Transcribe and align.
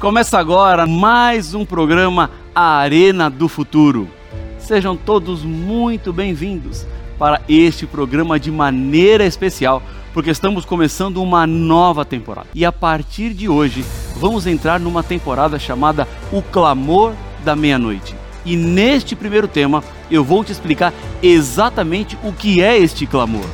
Começa 0.00 0.38
agora 0.38 0.86
mais 0.86 1.54
um 1.54 1.64
programa 1.64 2.30
A 2.54 2.76
Arena 2.76 3.28
do 3.28 3.48
Futuro. 3.48 4.08
Sejam 4.56 4.96
todos 4.96 5.42
muito 5.42 6.12
bem-vindos 6.12 6.86
para 7.18 7.42
este 7.48 7.84
programa 7.84 8.38
de 8.38 8.48
maneira 8.48 9.24
especial, 9.26 9.82
porque 10.14 10.30
estamos 10.30 10.64
começando 10.64 11.20
uma 11.20 11.48
nova 11.48 12.04
temporada. 12.04 12.46
E 12.54 12.64
a 12.64 12.70
partir 12.70 13.34
de 13.34 13.48
hoje, 13.48 13.84
vamos 14.14 14.46
entrar 14.46 14.78
numa 14.78 15.02
temporada 15.02 15.58
chamada 15.58 16.06
O 16.30 16.42
Clamor 16.42 17.12
da 17.44 17.56
Meia-Noite. 17.56 18.14
E 18.44 18.54
neste 18.54 19.16
primeiro 19.16 19.48
tema, 19.48 19.82
eu 20.08 20.22
vou 20.22 20.44
te 20.44 20.52
explicar 20.52 20.94
exatamente 21.20 22.16
o 22.22 22.32
que 22.32 22.62
é 22.62 22.78
este 22.78 23.04
clamor. 23.04 23.46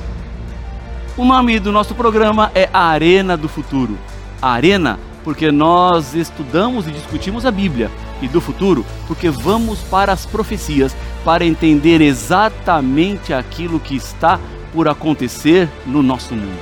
O 1.17 1.25
nome 1.25 1.59
do 1.59 1.73
nosso 1.73 1.95
programa 1.95 2.53
é 2.55 2.69
A 2.71 2.89
Arena 2.89 3.35
do 3.35 3.49
Futuro. 3.49 3.99
A 4.43 4.51
Arena 4.51 4.99
porque 5.25 5.51
nós 5.51 6.15
estudamos 6.15 6.87
e 6.87 6.91
discutimos 6.91 7.47
a 7.47 7.51
Bíblia, 7.51 7.91
e 8.21 8.29
do 8.29 8.41
futuro, 8.41 8.85
porque 9.07 9.31
vamos 9.31 9.81
para 9.81 10.13
as 10.13 10.25
profecias 10.27 10.95
para 11.25 11.45
entender 11.45 12.01
exatamente 12.01 13.33
aquilo 13.33 13.81
que 13.81 13.97
está 13.97 14.39
por 14.73 14.87
acontecer 14.87 15.69
no 15.87 16.03
nosso 16.03 16.35
mundo. 16.35 16.59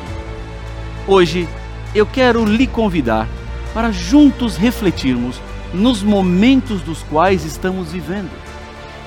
Hoje 1.06 1.48
eu 1.95 2.06
quero 2.06 2.45
lhe 2.45 2.67
convidar 2.67 3.29
para 3.75 3.91
juntos 3.91 4.56
refletirmos 4.56 5.41
nos 5.75 6.03
momentos 6.03 6.81
dos 6.83 7.03
quais 7.03 7.45
estamos 7.45 7.92
vivendo. 7.92 8.31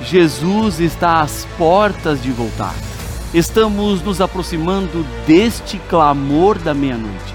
Jesus 0.02 0.80
está 0.80 1.22
às 1.22 1.48
portas 1.58 2.22
de 2.22 2.32
voltar. 2.32 2.76
Estamos 3.34 4.02
nos 4.02 4.20
aproximando 4.20 5.05
deste 5.26 5.77
clamor 5.90 6.58
da 6.58 6.74
meia-noite 6.74 7.35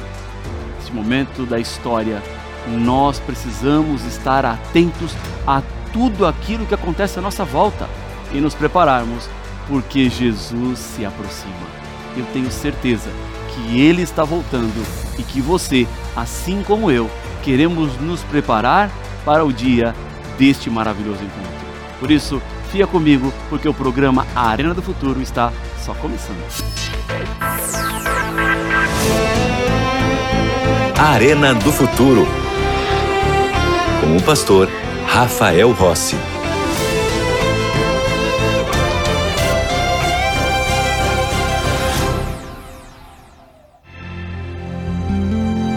neste 0.90 0.94
momento 0.94 1.46
da 1.46 1.58
história, 1.58 2.22
nós 2.68 3.18
precisamos 3.18 4.04
estar 4.04 4.44
atentos 4.44 5.14
a 5.46 5.62
tudo 5.92 6.26
aquilo 6.26 6.66
que 6.66 6.74
acontece 6.74 7.18
à 7.18 7.22
nossa 7.22 7.44
volta 7.44 7.88
e 8.32 8.40
nos 8.40 8.54
prepararmos, 8.54 9.28
porque 9.66 10.08
Jesus 10.08 10.78
se 10.78 11.04
aproxima. 11.04 11.80
Eu 12.16 12.24
tenho 12.32 12.50
certeza 12.50 13.10
que 13.48 13.80
Ele 13.80 14.02
está 14.02 14.24
voltando 14.24 14.84
e 15.18 15.22
que 15.22 15.40
você, 15.40 15.86
assim 16.16 16.62
como 16.62 16.90
eu, 16.90 17.10
queremos 17.42 17.98
nos 18.00 18.22
preparar 18.24 18.90
para 19.24 19.44
o 19.44 19.52
dia 19.52 19.94
deste 20.38 20.68
maravilhoso 20.68 21.22
encontro. 21.22 21.50
Por 21.98 22.10
isso, 22.10 22.42
fica 22.70 22.86
comigo, 22.86 23.32
porque 23.48 23.68
o 23.68 23.74
programa 23.74 24.26
Arena 24.34 24.74
do 24.74 24.82
Futuro 24.82 25.20
está 25.20 25.52
só 25.84 25.94
começando. 25.94 26.40
Arena 31.02 31.54
do 31.54 31.72
Futuro. 31.72 32.26
Com 34.02 34.18
o 34.18 34.22
pastor 34.22 34.68
Rafael 35.06 35.72
Rossi. 35.72 36.14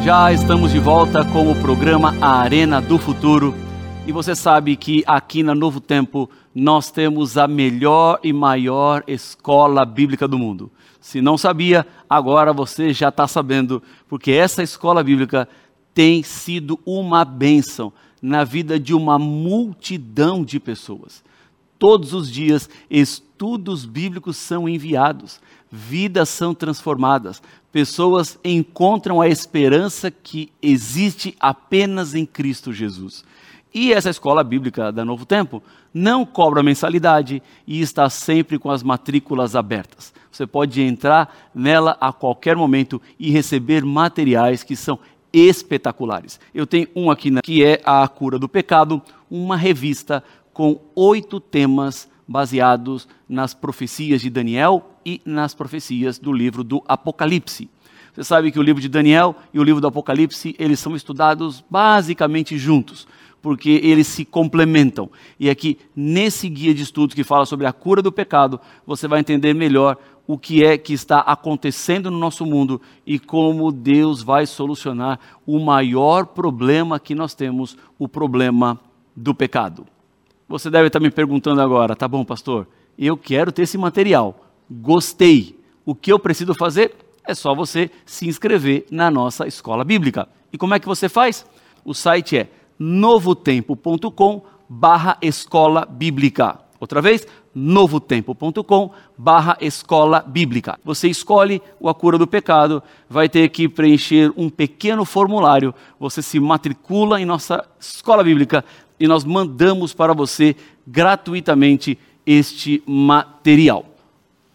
Já 0.03 0.33
estamos 0.33 0.73
de 0.73 0.79
volta 0.79 1.23
com 1.23 1.49
o 1.49 1.55
programa 1.55 2.13
A 2.19 2.41
Arena 2.41 2.81
do 2.81 2.99
Futuro. 2.99 3.55
E 4.05 4.11
você 4.11 4.35
sabe 4.35 4.75
que 4.75 5.05
aqui 5.07 5.41
na 5.41 5.55
Novo 5.55 5.79
Tempo 5.79 6.29
nós 6.53 6.91
temos 6.91 7.37
a 7.37 7.47
melhor 7.47 8.19
e 8.21 8.33
maior 8.33 9.01
escola 9.07 9.85
bíblica 9.85 10.27
do 10.27 10.37
mundo. 10.37 10.69
Se 11.03 11.19
não 11.19 11.37
sabia, 11.37 11.85
agora 12.09 12.53
você 12.53 12.93
já 12.93 13.09
está 13.09 13.27
sabendo, 13.27 13.83
porque 14.07 14.31
essa 14.31 14.63
escola 14.63 15.03
bíblica 15.03 15.49
tem 15.93 16.23
sido 16.23 16.79
uma 16.85 17.25
bênção 17.25 17.91
na 18.21 18.45
vida 18.45 18.79
de 18.79 18.93
uma 18.93 19.19
multidão 19.19 20.45
de 20.45 20.61
pessoas. 20.61 21.21
Todos 21.77 22.13
os 22.13 22.31
dias, 22.31 22.69
estudos 22.89 23.83
bíblicos 23.83 24.37
são 24.37 24.67
enviados, 24.67 25.41
vidas 25.69 26.29
são 26.29 26.55
transformadas, 26.55 27.43
pessoas 27.69 28.39
encontram 28.41 29.19
a 29.19 29.27
esperança 29.27 30.09
que 30.09 30.53
existe 30.61 31.35
apenas 31.37 32.15
em 32.15 32.25
Cristo 32.25 32.71
Jesus. 32.71 33.25
E 33.73 33.91
essa 33.91 34.09
escola 34.09 34.43
bíblica 34.43 34.91
da 34.91 35.03
Novo 35.03 35.25
Tempo 35.25 35.63
não 35.91 36.25
cobra 36.25 36.61
mensalidade 36.61 37.41
e 37.65 37.81
está 37.81 38.07
sempre 38.07 38.59
com 38.59 38.69
as 38.69 38.83
matrículas 38.83 39.55
abertas. 39.55 40.13
Você 40.31 40.45
pode 40.45 40.79
entrar 40.81 41.49
nela 41.55 41.97
a 41.99 42.13
qualquer 42.13 42.55
momento 42.55 43.01
e 43.19 43.31
receber 43.31 43.83
materiais 43.83 44.61
que 44.61 44.75
são 44.75 44.99
espetaculares. 45.31 46.39
Eu 46.53 46.67
tenho 46.67 46.87
um 46.95 47.09
aqui 47.09 47.31
né, 47.31 47.41
que 47.43 47.65
é 47.65 47.81
A 47.83 48.07
Cura 48.07 48.37
do 48.37 48.47
Pecado, 48.47 49.01
uma 49.29 49.57
revista 49.57 50.23
com 50.53 50.79
oito 50.93 51.39
temas 51.39 52.07
baseados 52.27 53.07
nas 53.27 53.55
profecias 53.55 54.21
de 54.21 54.29
Daniel 54.29 54.91
e 55.03 55.19
nas 55.25 55.55
profecias 55.55 56.19
do 56.19 56.31
livro 56.31 56.63
do 56.63 56.83
Apocalipse. 56.87 57.67
Você 58.13 58.23
sabe 58.23 58.51
que 58.51 58.59
o 58.59 58.63
livro 58.63 58.79
de 58.79 58.87
Daniel 58.87 59.35
e 59.51 59.59
o 59.59 59.63
livro 59.63 59.81
do 59.81 59.87
Apocalipse, 59.87 60.55
eles 60.59 60.79
são 60.79 60.95
estudados 60.95 61.63
basicamente 61.67 62.55
juntos 62.59 63.07
porque 63.43 63.81
eles 63.83 64.07
se 64.07 64.23
complementam. 64.23 65.11
E 65.37 65.49
aqui, 65.49 65.77
nesse 65.93 66.47
guia 66.47 66.73
de 66.73 66.81
estudos 66.81 67.13
que 67.13 67.25
fala 67.25 67.45
sobre 67.45 67.67
a 67.67 67.73
cura 67.73 68.01
do 68.01 68.09
pecado, 68.09 68.57
você 68.87 69.05
vai 69.05 69.19
entender 69.19 69.53
melhor 69.53 69.97
o 70.25 70.37
que 70.37 70.63
é 70.63 70.77
que 70.77 70.93
está 70.93 71.19
acontecendo 71.19 72.09
no 72.09 72.17
nosso 72.17 72.45
mundo 72.45 72.81
e 73.05 73.19
como 73.19 73.69
Deus 73.69 74.23
vai 74.23 74.45
solucionar 74.45 75.19
o 75.45 75.59
maior 75.59 76.27
problema 76.27 76.97
que 76.97 77.13
nós 77.13 77.35
temos, 77.35 77.77
o 77.99 78.07
problema 78.07 78.79
do 79.13 79.35
pecado. 79.35 79.85
Você 80.47 80.69
deve 80.69 80.87
estar 80.87 81.01
me 81.01 81.11
perguntando 81.11 81.59
agora, 81.61 81.97
tá 81.97 82.07
bom, 82.07 82.23
pastor? 82.23 82.65
Eu 82.97 83.17
quero 83.17 83.51
ter 83.51 83.63
esse 83.63 83.77
material. 83.77 84.47
Gostei. 84.71 85.59
O 85.85 85.93
que 85.93 86.13
eu 86.13 86.17
preciso 86.17 86.53
fazer? 86.53 86.95
É 87.27 87.35
só 87.35 87.53
você 87.53 87.91
se 88.05 88.25
inscrever 88.25 88.85
na 88.89 89.11
nossa 89.11 89.45
escola 89.45 89.83
bíblica. 89.83 90.29
E 90.53 90.57
como 90.57 90.73
é 90.73 90.79
que 90.79 90.87
você 90.87 91.09
faz? 91.09 91.45
O 91.83 91.93
site 91.93 92.37
é 92.37 92.49
novotempo.com 92.77 94.41
barra 94.67 95.17
escola 95.21 95.85
bíblica. 95.85 96.59
Outra 96.79 97.01
vez, 97.01 97.25
novotempo.com 97.55 98.91
barra 99.17 99.57
escola 99.61 100.21
bíblica. 100.21 100.77
Você 100.83 101.07
escolhe 101.07 101.61
o 101.79 101.87
A 101.87 101.93
Cura 101.93 102.17
do 102.17 102.27
Pecado, 102.27 102.83
vai 103.09 103.29
ter 103.29 103.47
que 103.49 103.69
preencher 103.69 104.33
um 104.35 104.49
pequeno 104.49 105.05
formulário, 105.05 105.73
você 105.99 106.21
se 106.21 106.39
matricula 106.39 107.21
em 107.21 107.25
nossa 107.25 107.65
escola 107.79 108.23
bíblica 108.23 108.65
e 108.99 109.07
nós 109.07 109.23
mandamos 109.23 109.93
para 109.93 110.13
você 110.13 110.55
gratuitamente 110.85 111.97
este 112.25 112.83
material. 112.85 113.85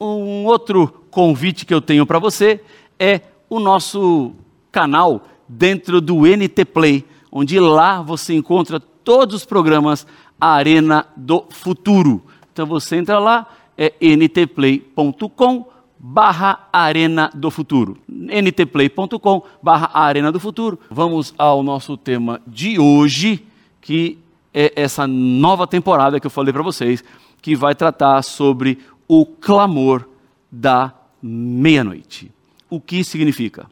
Um 0.01 0.45
outro 0.45 0.89
convite 1.11 1.65
que 1.65 1.75
eu 1.75 1.81
tenho 1.81 2.05
para 2.05 2.19
você 2.19 2.61
é 2.99 3.21
o 3.49 3.59
nosso 3.59 4.33
canal 4.71 5.27
dentro 5.49 6.01
do 6.01 6.27
NT 6.27 6.65
Play 6.67 7.05
onde 7.31 7.59
lá 7.59 8.03
você 8.03 8.35
encontra 8.35 8.81
todos 8.81 9.37
os 9.37 9.45
programas 9.45 10.07
Arena 10.41 11.07
do 11.17 11.45
Futuro. 11.51 12.23
Então 12.53 12.67
você 12.67 12.97
entra 12.97 13.19
lá, 13.19 13.47
é 13.77 13.93
ntplay.com 14.01 15.67
barra 15.99 16.69
Arena 16.73 17.31
do 17.35 17.51
Futuro. 17.51 17.99
ntplay.com 18.09 19.43
barra 19.63 19.91
Arena 19.93 20.31
do 20.31 20.39
Futuro. 20.39 20.79
Vamos 20.91 21.35
ao 21.37 21.63
nosso 21.63 21.97
tema 21.97 22.41
de 22.47 22.79
hoje, 22.79 23.45
que 23.81 24.19
é 24.55 24.73
essa 24.77 25.07
nova 25.07 25.67
temporada 25.67 26.21
que 26.21 26.27
eu 26.27 26.31
falei 26.31 26.53
para 26.53 26.63
vocês, 26.63 27.03
que 27.43 27.57
vai 27.57 27.75
tratar 27.75 28.23
sobre 28.23 28.79
o 29.07 29.25
clamor 29.25 30.05
da 30.51 30.93
meia-noite. 31.23 32.31
O 32.71 32.81
que 32.81 33.03
significa? 33.03 33.67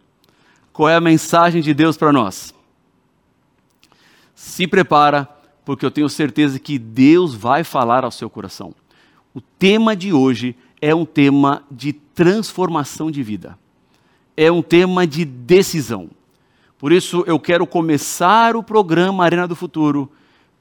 Qual 0.73 0.89
é 0.89 0.97
a 0.97 1.01
mensagem 1.01 1.63
de 1.63 1.73
Deus 1.73 1.97
para 1.97 2.13
nós? 2.13 2.56
Se 4.47 4.65
prepara, 4.65 5.29
porque 5.65 5.85
eu 5.85 5.91
tenho 5.91 6.09
certeza 6.09 6.61
que 6.61 6.79
Deus 6.79 7.35
vai 7.35 7.65
falar 7.65 8.05
ao 8.05 8.13
seu 8.13 8.31
coração. 8.31 8.73
O 9.35 9.41
tema 9.41 9.97
de 9.97 10.13
hoje 10.13 10.57
é 10.81 10.95
um 10.95 11.05
tema 11.05 11.65
de 11.69 11.93
transformação 11.93 13.11
de 13.11 13.25
vida. 13.25 13.59
É 14.37 14.51
um 14.51 14.63
tema 14.63 15.05
de 15.05 15.25
decisão. 15.25 16.09
Por 16.79 16.93
isso 16.93 17.25
eu 17.27 17.41
quero 17.41 17.67
começar 17.67 18.55
o 18.55 18.63
programa 18.63 19.25
Arena 19.25 19.49
do 19.49 19.57
Futuro 19.57 20.09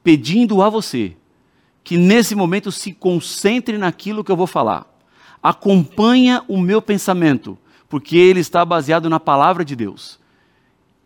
pedindo 0.04 0.64
a 0.64 0.70
você 0.70 1.16
que 1.84 1.96
nesse 1.96 2.34
momento 2.34 2.72
se 2.72 2.92
concentre 2.92 3.78
naquilo 3.78 4.24
que 4.24 4.32
eu 4.32 4.36
vou 4.36 4.48
falar. 4.48 4.92
Acompanha 5.44 6.44
o 6.48 6.60
meu 6.60 6.82
pensamento, 6.82 7.56
porque 7.88 8.18
ele 8.18 8.40
está 8.40 8.66
baseado 8.66 9.12
na 9.12 9.20
palavra 9.20 9.64
de 9.64 9.76
Deus. 9.76 10.20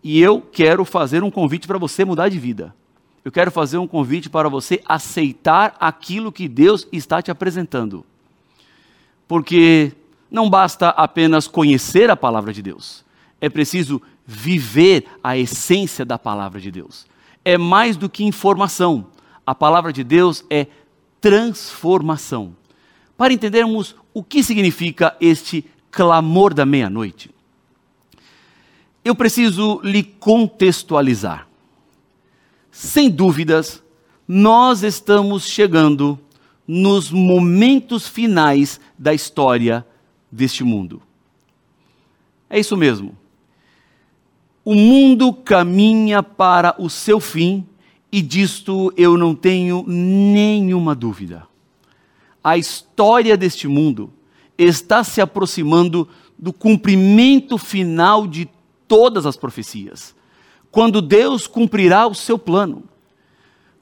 E 0.04 0.22
eu 0.22 0.42
quero 0.42 0.86
fazer 0.86 1.24
um 1.24 1.32
convite 1.32 1.68
para 1.68 1.78
você 1.78 2.06
mudar 2.06 2.30
de 2.30 2.40
vida. 2.40 2.74
Eu 3.24 3.32
quero 3.32 3.52
fazer 3.52 3.78
um 3.78 3.88
convite 3.88 4.30
para 4.30 4.50
você 4.50 4.82
aceitar 4.86 5.76
aquilo 5.80 6.32
que 6.32 6.48
Deus 6.48 6.88
está 6.92 7.22
te 7.22 7.30
apresentando. 7.30 8.06
Porque 9.28 9.92
não 10.32 10.50
basta 10.50 10.90
apenas 10.90 11.48
conhecer 11.48 12.10
a 12.10 12.16
palavra 12.16 12.54
de 12.54 12.62
Deus, 12.62 13.04
é 13.42 13.50
preciso 13.50 14.02
viver 14.26 15.06
a 15.24 15.38
essência 15.38 16.06
da 16.06 16.18
palavra 16.18 16.60
de 16.62 16.72
Deus. 16.72 17.08
é 17.44 17.58
mais 17.58 17.98
do 17.98 18.10
que 18.10 18.24
informação. 18.24 19.08
A 19.46 19.56
palavra 19.56 19.92
de 19.92 20.04
Deus 20.04 20.46
é 20.50 20.68
transformação. 21.20 22.56
Para 23.18 23.34
entendermos 23.34 23.96
o 24.14 24.24
que 24.24 24.44
significa 24.44 25.16
este 25.20 25.66
clamor 25.90 26.54
da 26.54 26.66
meia-noite, 26.66 27.32
eu 29.10 29.16
preciso 29.16 29.82
lhe 29.84 30.04
contextualizar. 30.04 31.48
Sem 32.72 33.10
dúvidas, 33.10 33.82
nós 34.28 34.84
estamos 34.84 35.48
chegando 35.48 36.20
nos 36.68 37.10
momentos 37.10 38.08
finais 38.08 38.80
da 39.00 39.12
história 39.12 39.84
deste 40.32 40.64
mundo. 40.64 41.02
É 42.48 42.60
isso 42.60 42.78
mesmo. 42.78 43.18
O 44.64 44.76
mundo 44.76 45.34
caminha 45.34 46.22
para 46.22 46.76
o 46.78 46.88
seu 46.88 47.20
fim 47.20 47.66
e 48.12 48.22
disto 48.22 48.94
eu 48.96 49.18
não 49.18 49.34
tenho 49.34 49.84
nenhuma 49.88 50.94
dúvida. 50.94 51.48
A 52.44 52.60
história 52.60 53.36
deste 53.36 53.68
mundo 53.68 54.14
está 54.56 55.04
se 55.04 55.20
aproximando 55.20 56.08
do 56.38 56.54
cumprimento 56.54 57.58
final 57.58 58.28
de 58.28 58.48
todas 58.90 59.26
as 59.26 59.38
profecias. 59.38 60.14
Quando 60.70 61.02
Deus 61.02 61.48
cumprirá 61.48 62.06
o 62.08 62.14
seu 62.14 62.38
plano, 62.38 62.84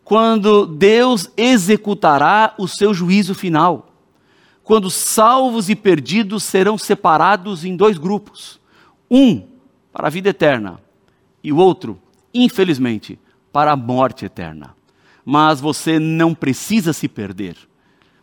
quando 0.03 0.67
Deus 0.67 1.31
executará 1.35 2.53
o 2.57 2.67
seu 2.67 2.93
juízo 2.93 3.33
final, 3.33 3.91
quando 4.63 4.89
salvos 4.89 5.69
e 5.69 5.75
perdidos 5.75 6.43
serão 6.43 6.77
separados 6.77 7.65
em 7.65 7.75
dois 7.75 7.97
grupos: 7.97 8.59
um 9.09 9.47
para 9.91 10.07
a 10.07 10.11
vida 10.11 10.29
eterna 10.29 10.79
e 11.43 11.51
o 11.51 11.57
outro, 11.57 11.99
infelizmente, 12.33 13.17
para 13.51 13.71
a 13.71 13.75
morte 13.75 14.25
eterna. 14.25 14.75
Mas 15.25 15.59
você 15.59 15.99
não 15.99 16.33
precisa 16.35 16.93
se 16.93 17.07
perder. 17.07 17.57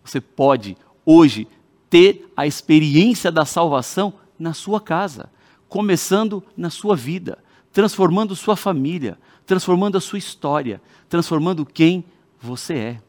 Você 0.02 0.20
pode 0.20 0.76
hoje 1.04 1.48
ter 1.90 2.30
a 2.36 2.46
experiência 2.46 3.30
da 3.30 3.44
salvação 3.44 4.14
na 4.38 4.52
sua 4.52 4.80
casa, 4.80 5.30
começando 5.68 6.42
na 6.56 6.70
sua 6.70 6.96
vida, 6.96 7.38
transformando 7.72 8.36
sua 8.36 8.56
família, 8.56 9.18
transformando 9.46 9.98
a 9.98 10.00
sua 10.00 10.18
história, 10.18 10.80
transformando 11.08 11.66
quem 11.66 12.04
você 12.40 12.74
é. 12.74 13.00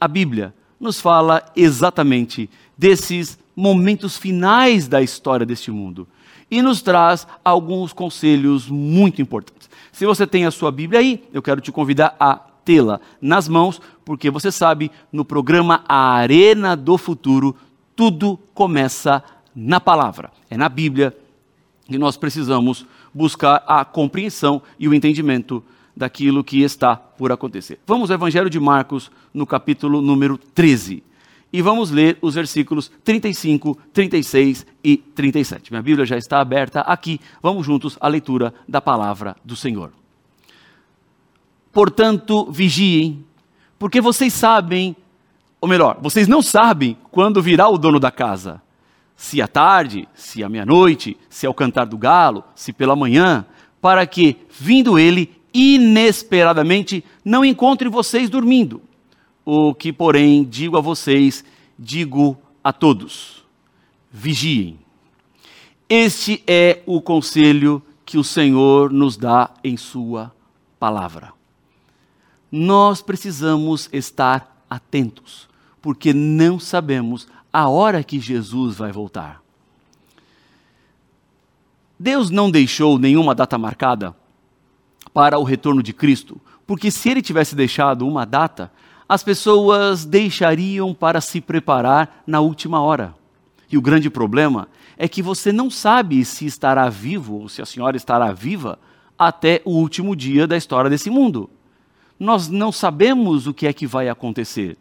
A 0.00 0.08
Bíblia 0.08 0.54
nos 0.78 1.00
fala 1.00 1.44
exatamente 1.54 2.48
desses 2.76 3.38
momentos 3.54 4.16
finais 4.16 4.88
da 4.88 5.02
história 5.02 5.44
deste 5.44 5.70
mundo 5.70 6.08
e 6.50 6.62
nos 6.62 6.82
traz 6.82 7.26
alguns 7.44 7.92
conselhos 7.92 8.68
muito 8.68 9.22
importantes. 9.22 9.70
Se 9.92 10.06
você 10.06 10.26
tem 10.26 10.46
a 10.46 10.50
sua 10.50 10.72
Bíblia 10.72 11.00
aí, 11.00 11.22
eu 11.32 11.42
quero 11.42 11.60
te 11.60 11.70
convidar 11.70 12.16
a 12.18 12.34
tê-la 12.64 13.00
nas 13.20 13.48
mãos, 13.48 13.80
porque 14.04 14.30
você 14.30 14.50
sabe, 14.50 14.90
no 15.12 15.24
programa 15.24 15.84
A 15.88 16.14
Arena 16.14 16.76
do 16.76 16.96
Futuro, 16.96 17.54
tudo 17.94 18.38
começa 18.54 19.22
na 19.54 19.78
palavra. 19.78 20.32
É 20.48 20.56
na 20.56 20.68
Bíblia 20.68 21.16
que 21.90 21.98
nós 21.98 22.16
precisamos 22.16 22.86
buscar 23.12 23.64
a 23.66 23.84
compreensão 23.84 24.62
e 24.78 24.86
o 24.86 24.94
entendimento 24.94 25.62
daquilo 25.96 26.44
que 26.44 26.62
está 26.62 26.96
por 26.96 27.32
acontecer. 27.32 27.80
Vamos 27.86 28.10
ao 28.10 28.14
Evangelho 28.14 28.48
de 28.48 28.60
Marcos, 28.60 29.10
no 29.34 29.46
capítulo 29.46 30.00
número 30.00 30.38
13. 30.38 31.02
E 31.52 31.60
vamos 31.60 31.90
ler 31.90 32.16
os 32.22 32.34
versículos 32.34 32.90
35, 33.02 33.76
36 33.92 34.64
e 34.84 34.96
37. 34.96 35.72
Minha 35.72 35.82
Bíblia 35.82 36.06
já 36.06 36.16
está 36.16 36.40
aberta 36.40 36.80
aqui. 36.82 37.20
Vamos 37.42 37.66
juntos 37.66 37.98
à 38.00 38.06
leitura 38.06 38.54
da 38.68 38.80
palavra 38.80 39.36
do 39.44 39.56
Senhor. 39.56 39.90
Portanto, 41.72 42.50
vigiem, 42.52 43.24
porque 43.78 44.00
vocês 44.00 44.32
sabem, 44.32 44.94
ou 45.60 45.68
melhor, 45.68 45.98
vocês 46.00 46.28
não 46.28 46.40
sabem 46.40 46.96
quando 47.10 47.42
virá 47.42 47.68
o 47.68 47.76
dono 47.76 47.98
da 47.98 48.12
casa 48.12 48.62
se 49.20 49.42
à 49.42 49.46
tarde, 49.46 50.08
se 50.14 50.42
à 50.42 50.48
meia-noite, 50.48 51.14
se 51.28 51.46
ao 51.46 51.52
cantar 51.52 51.84
do 51.84 51.98
galo, 51.98 52.42
se 52.54 52.72
pela 52.72 52.96
manhã, 52.96 53.44
para 53.78 54.06
que, 54.06 54.38
vindo 54.48 54.98
ele 54.98 55.30
inesperadamente, 55.52 57.04
não 57.22 57.44
encontre 57.44 57.86
vocês 57.90 58.30
dormindo. 58.30 58.80
O 59.44 59.74
que, 59.74 59.92
porém, 59.92 60.42
digo 60.42 60.78
a 60.78 60.80
vocês, 60.80 61.44
digo 61.78 62.38
a 62.64 62.72
todos: 62.72 63.44
vigiem. 64.10 64.78
Este 65.86 66.42
é 66.46 66.82
o 66.86 66.98
conselho 67.02 67.82
que 68.06 68.16
o 68.16 68.24
Senhor 68.24 68.90
nos 68.90 69.18
dá 69.18 69.50
em 69.62 69.76
Sua 69.76 70.32
palavra. 70.78 71.34
Nós 72.50 73.02
precisamos 73.02 73.86
estar 73.92 74.64
atentos, 74.70 75.46
porque 75.82 76.14
não 76.14 76.58
sabemos 76.58 77.28
a 77.52 77.68
hora 77.68 78.02
que 78.04 78.20
Jesus 78.20 78.76
vai 78.76 78.92
voltar. 78.92 79.42
Deus 81.98 82.30
não 82.30 82.50
deixou 82.50 82.98
nenhuma 82.98 83.34
data 83.34 83.58
marcada 83.58 84.14
para 85.12 85.38
o 85.38 85.44
retorno 85.44 85.82
de 85.82 85.92
Cristo, 85.92 86.40
porque 86.66 86.90
se 86.90 87.08
ele 87.10 87.20
tivesse 87.20 87.54
deixado 87.54 88.06
uma 88.06 88.24
data, 88.24 88.72
as 89.08 89.22
pessoas 89.22 90.04
deixariam 90.04 90.94
para 90.94 91.20
se 91.20 91.40
preparar 91.40 92.22
na 92.26 92.40
última 92.40 92.80
hora. 92.80 93.14
E 93.70 93.76
o 93.76 93.82
grande 93.82 94.08
problema 94.08 94.68
é 94.96 95.08
que 95.08 95.22
você 95.22 95.52
não 95.52 95.68
sabe 95.68 96.24
se 96.24 96.46
estará 96.46 96.88
vivo 96.88 97.40
ou 97.40 97.48
se 97.48 97.60
a 97.60 97.66
senhora 97.66 97.96
estará 97.96 98.32
viva 98.32 98.78
até 99.18 99.60
o 99.64 99.72
último 99.72 100.14
dia 100.16 100.46
da 100.46 100.56
história 100.56 100.88
desse 100.88 101.10
mundo. 101.10 101.50
Nós 102.18 102.48
não 102.48 102.70
sabemos 102.70 103.46
o 103.46 103.54
que 103.54 103.66
é 103.66 103.72
que 103.72 103.86
vai 103.86 104.08
acontecer 104.08 104.78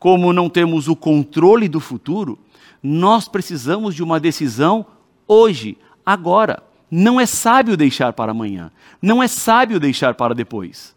como 0.00 0.32
não 0.32 0.48
temos 0.48 0.88
o 0.88 0.96
controle 0.96 1.68
do 1.68 1.78
futuro, 1.78 2.38
nós 2.82 3.28
precisamos 3.28 3.94
de 3.94 4.02
uma 4.02 4.18
decisão 4.18 4.86
hoje, 5.28 5.76
agora. 6.04 6.62
Não 6.90 7.20
é 7.20 7.26
sábio 7.26 7.76
deixar 7.76 8.12
para 8.14 8.32
amanhã, 8.32 8.72
não 9.00 9.22
é 9.22 9.28
sábio 9.28 9.78
deixar 9.78 10.14
para 10.14 10.34
depois. 10.34 10.96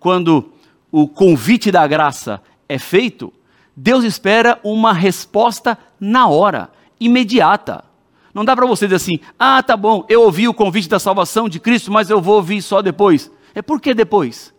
Quando 0.00 0.52
o 0.90 1.06
convite 1.06 1.70
da 1.70 1.86
graça 1.86 2.40
é 2.66 2.78
feito, 2.78 3.30
Deus 3.76 4.04
espera 4.04 4.58
uma 4.64 4.92
resposta 4.92 5.76
na 6.00 6.28
hora, 6.28 6.70
imediata. 6.98 7.84
Não 8.32 8.42
dá 8.42 8.56
para 8.56 8.64
você 8.64 8.86
dizer 8.86 8.96
assim: 8.96 9.18
ah, 9.38 9.62
tá 9.62 9.76
bom, 9.76 10.06
eu 10.08 10.22
ouvi 10.22 10.48
o 10.48 10.54
convite 10.54 10.88
da 10.88 10.98
salvação 10.98 11.46
de 11.46 11.60
Cristo, 11.60 11.92
mas 11.92 12.08
eu 12.08 12.22
vou 12.22 12.36
ouvir 12.36 12.62
só 12.62 12.80
depois. 12.80 13.30
É 13.54 13.60
por 13.60 13.82
que 13.82 13.92
depois? 13.92 14.54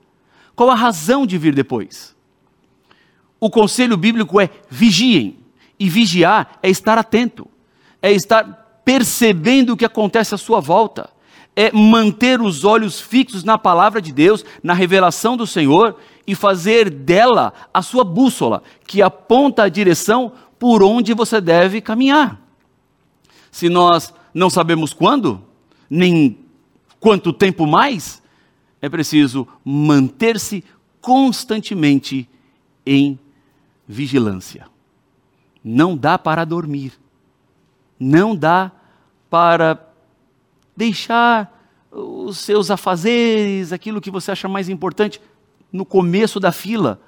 Qual 0.56 0.70
a 0.70 0.76
razão 0.76 1.26
de 1.26 1.38
vir 1.38 1.56
depois? 1.56 2.15
O 3.46 3.50
conselho 3.50 3.96
bíblico 3.96 4.42
é 4.42 4.50
vigiem. 4.70 5.38
E 5.80 5.88
vigiar 5.88 6.58
é 6.64 6.70
estar 6.70 6.98
atento, 6.98 7.48
é 8.02 8.12
estar 8.12 8.82
percebendo 8.84 9.74
o 9.74 9.78
que 9.78 9.86
acontece 9.86 10.34
à 10.34 10.38
sua 10.38 10.60
volta, 10.62 11.10
é 11.56 11.72
manter 11.72 12.40
os 12.42 12.64
olhos 12.64 13.00
fixos 13.00 13.44
na 13.44 13.58
palavra 13.58 14.02
de 14.02 14.12
Deus, 14.12 14.44
na 14.64 14.74
revelação 14.74 15.36
do 15.36 15.46
Senhor 15.46 15.98
e 16.26 16.34
fazer 16.34 16.90
dela 16.90 17.54
a 17.74 17.82
sua 17.82 18.04
bússola, 18.04 18.64
que 18.88 19.02
aponta 19.02 19.64
a 19.64 19.70
direção 19.70 20.32
por 20.58 20.82
onde 20.82 21.14
você 21.14 21.42
deve 21.42 21.82
caminhar. 21.82 22.40
Se 23.52 23.70
nós 23.70 24.14
não 24.34 24.50
sabemos 24.50 24.94
quando, 24.94 25.44
nem 25.90 26.40
quanto 27.00 27.34
tempo 27.34 27.68
mais, 27.68 28.24
é 28.82 28.90
preciso 28.90 29.48
manter-se 29.64 30.64
constantemente 31.02 32.30
em 32.86 33.20
vigilância. 33.88 34.68
Não 35.64 35.96
dá 35.98 36.18
para 36.18 36.46
dormir. 36.46 36.94
Não 38.00 38.36
dá 38.36 38.72
para 39.30 39.88
deixar 40.76 41.52
os 41.92 42.40
seus 42.40 42.70
afazeres, 42.70 43.72
aquilo 43.72 44.02
que 44.02 44.12
você 44.12 44.32
acha 44.32 44.48
mais 44.48 44.68
importante, 44.70 45.22
no 45.72 45.86
começo 45.86 46.40
da 46.40 46.52
fila, 46.52 47.02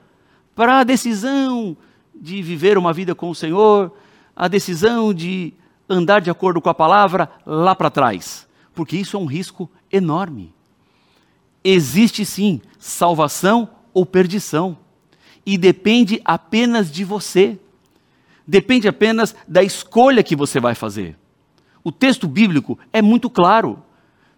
para 0.56 0.80
a 0.80 0.84
decisão 0.84 1.76
de 2.16 2.42
viver 2.42 2.78
uma 2.78 2.94
vida 2.94 3.14
com 3.14 3.30
o 3.30 3.36
Senhor, 3.36 3.92
a 4.36 4.48
decisão 4.48 5.14
de 5.14 5.54
andar 5.90 6.22
de 6.22 6.30
acordo 6.30 6.62
com 6.62 6.70
a 6.70 6.74
palavra 6.74 7.30
lá 7.46 7.76
para 7.76 7.90
trás, 7.90 8.48
porque 8.74 8.98
isso 8.98 9.18
é 9.18 9.20
um 9.20 9.26
risco 9.26 9.70
enorme. 9.92 10.54
Existe 11.64 12.26
sim 12.26 12.62
salvação 12.80 13.70
ou 13.94 14.06
perdição 14.06 14.78
e 15.48 15.58
depende 15.58 16.22
apenas 16.26 16.92
de 16.92 17.06
você. 17.06 17.58
Depende 18.46 18.86
apenas 18.86 19.34
da 19.48 19.64
escolha 19.64 20.22
que 20.22 20.36
você 20.36 20.60
vai 20.60 20.76
fazer. 20.76 21.18
O 21.82 21.90
texto 21.90 22.28
bíblico 22.28 22.78
é 22.92 23.02
muito 23.02 23.30
claro. 23.30 23.82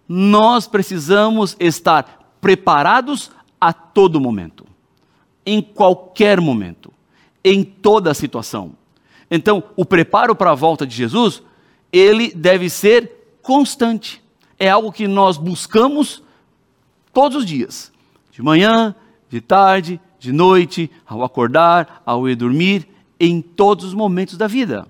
Nós 0.07 0.67
precisamos 0.67 1.57
estar 1.59 2.35
preparados 2.39 3.31
a 3.59 3.73
todo 3.73 4.21
momento, 4.21 4.67
em 5.43 5.63
qualquer 5.63 6.39
momento, 6.39 6.93
em 7.43 7.63
toda 7.63 8.13
situação. 8.13 8.73
Então, 9.31 9.63
o 9.75 9.83
preparo 9.83 10.35
para 10.35 10.51
a 10.51 10.55
volta 10.55 10.85
de 10.85 10.95
Jesus, 10.95 11.41
ele 11.91 12.31
deve 12.35 12.69
ser 12.69 13.39
constante. 13.41 14.23
É 14.59 14.69
algo 14.69 14.91
que 14.91 15.07
nós 15.07 15.37
buscamos 15.37 16.21
todos 17.11 17.39
os 17.39 17.45
dias 17.45 17.91
De 18.31 18.43
manhã, 18.43 18.93
de 19.27 19.41
tarde, 19.41 19.99
de 20.19 20.31
noite, 20.31 20.91
ao 21.07 21.23
acordar, 21.23 22.01
ao 22.05 22.27
ir 22.27 22.35
dormir, 22.35 22.87
em 23.19 23.41
todos 23.41 23.85
os 23.85 23.93
momentos 23.93 24.37
da 24.37 24.47
vida. 24.47 24.87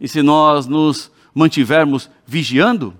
E 0.00 0.06
se 0.06 0.22
nós 0.22 0.66
nos 0.66 1.10
mantivermos 1.34 2.10
vigiando, 2.26 2.94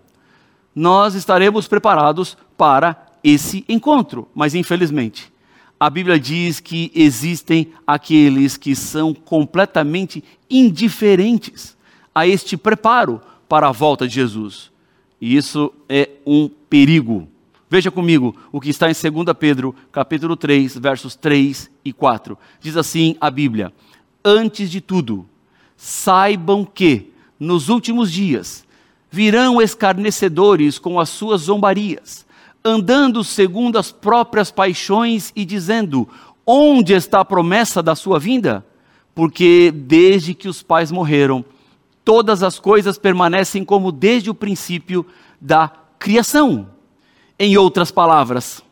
nós 0.75 1.15
estaremos 1.15 1.67
preparados 1.67 2.37
para 2.57 3.07
esse 3.23 3.65
encontro. 3.69 4.29
Mas 4.35 4.55
infelizmente, 4.55 5.33
a 5.79 5.89
Bíblia 5.89 6.19
diz 6.19 6.61
que 6.61 6.91
existem 6.95 7.73
aqueles 7.87 8.57
que 8.57 8.77
são 8.77 9.15
completamente 9.15 10.23
indiferentes 10.49 11.77
a 12.15 12.27
este 12.27 12.57
preparo 12.57 13.21
para 13.49 13.69
a 13.69 13.73
volta 13.73 14.07
de 14.07 14.15
Jesus. 14.15 14.71
E 15.21 15.37
isso 15.37 15.73
é 15.89 16.11
um 16.27 16.49
perigo. 16.49 17.29
Veja 17.71 17.91
comigo 17.91 18.37
o 18.51 18.61
que 18.61 18.69
está 18.69 18.91
em 18.91 18.93
2 18.93 19.27
Pedro, 19.39 19.75
capítulo 19.93 20.37
3, 20.37 20.77
versos 20.77 21.15
3 21.15 21.71
e 21.85 21.93
4. 21.93 22.37
Diz 22.61 22.77
assim 22.77 23.17
a 23.21 23.31
Bíblia: 23.31 23.73
Antes 24.25 24.71
de 24.71 24.81
tudo, 24.81 25.25
saibam 25.77 26.65
que 26.65 27.13
nos 27.39 27.69
últimos 27.69 28.11
dias 28.11 28.67
virão 29.11 29.63
escarnecedores 29.63 30.79
com 30.79 31.01
as 31.01 31.09
suas 31.09 31.43
zombarias 31.43 32.27
andando 32.65 33.25
segundo 33.25 33.79
as 33.79 33.91
próprias 33.91 34.51
paixões 34.51 35.33
e 35.35 35.45
dizendo: 35.45 36.09
Onde 36.47 36.93
está 36.93 37.21
a 37.21 37.25
promessa 37.25 37.83
da 37.83 37.95
sua 37.95 38.19
vinda? 38.19 38.65
Porque 39.15 39.73
desde 39.75 40.35
que 40.35 40.49
os 40.49 40.63
pais 40.63 40.91
morreram, 40.91 41.45
todas 42.05 42.43
as 42.43 42.59
coisas 42.59 42.99
permanecem 42.99 43.65
como 43.65 43.91
desde 43.91 44.31
o 44.31 44.35
princípio 44.35 45.05
da 45.41 45.71
criação. 45.99 46.69
Em 47.43 47.57
outras 47.57 47.91
palavras, 47.91 48.63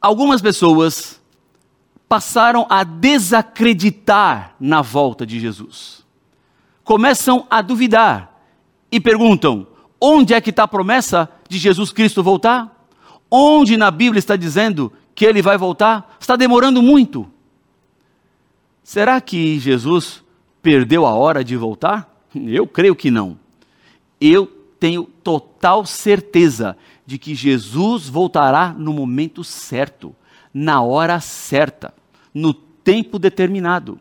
algumas 0.00 0.40
pessoas 0.40 1.20
passaram 2.08 2.68
a 2.70 2.84
desacreditar 2.84 4.54
na 4.60 4.80
volta 4.80 5.26
de 5.26 5.40
Jesus. 5.40 6.06
Começam 6.84 7.44
a 7.50 7.60
duvidar 7.60 8.40
e 8.92 9.00
perguntam: 9.00 9.66
onde 10.00 10.32
é 10.32 10.40
que 10.40 10.50
está 10.50 10.62
a 10.62 10.68
promessa 10.68 11.28
de 11.48 11.58
Jesus 11.58 11.90
Cristo 11.90 12.22
voltar? 12.22 12.86
Onde 13.28 13.76
na 13.76 13.90
Bíblia 13.90 14.20
está 14.20 14.36
dizendo 14.36 14.92
que 15.16 15.24
ele 15.24 15.42
vai 15.42 15.58
voltar? 15.58 16.16
Está 16.20 16.36
demorando 16.36 16.80
muito. 16.80 17.28
Será 18.84 19.20
que 19.20 19.58
Jesus 19.58 20.22
perdeu 20.62 21.04
a 21.06 21.12
hora 21.12 21.42
de 21.42 21.56
voltar? 21.56 22.08
Eu 22.32 22.68
creio 22.68 22.94
que 22.94 23.10
não. 23.10 23.36
Eu 24.20 24.59
tenho 24.80 25.04
total 25.04 25.84
certeza 25.84 26.76
de 27.06 27.18
que 27.18 27.34
Jesus 27.34 28.08
voltará 28.08 28.72
no 28.72 28.94
momento 28.94 29.44
certo, 29.44 30.16
na 30.52 30.80
hora 30.80 31.20
certa, 31.20 31.92
no 32.32 32.54
tempo 32.54 33.18
determinado. 33.18 34.00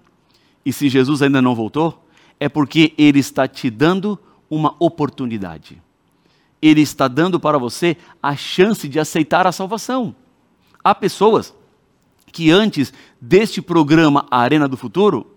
E 0.66 0.72
se 0.72 0.88
Jesus 0.88 1.22
ainda 1.22 1.42
não 1.42 1.54
voltou, 1.54 2.06
é 2.40 2.48
porque 2.48 2.94
ele 2.98 3.20
está 3.20 3.48
te 3.48 3.70
dando 3.70 4.18
uma 4.50 4.74
oportunidade. 4.80 5.82
Ele 6.62 6.82
está 6.82 7.08
dando 7.08 7.40
para 7.40 7.58
você 7.58 7.98
a 8.24 8.36
chance 8.36 8.88
de 8.88 9.00
aceitar 9.00 9.46
a 9.46 9.52
salvação. 9.52 10.16
Há 10.84 10.96
pessoas 10.96 11.54
que 12.32 12.52
antes 12.52 12.94
deste 13.20 13.62
programa 13.62 14.26
A 14.32 14.40
Arena 14.40 14.68
do 14.68 14.78
Futuro 14.78 15.36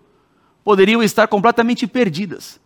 poderiam 0.63 1.03
estar 1.03 1.27
completamente 1.27 1.85
perdidas, 1.85 2.61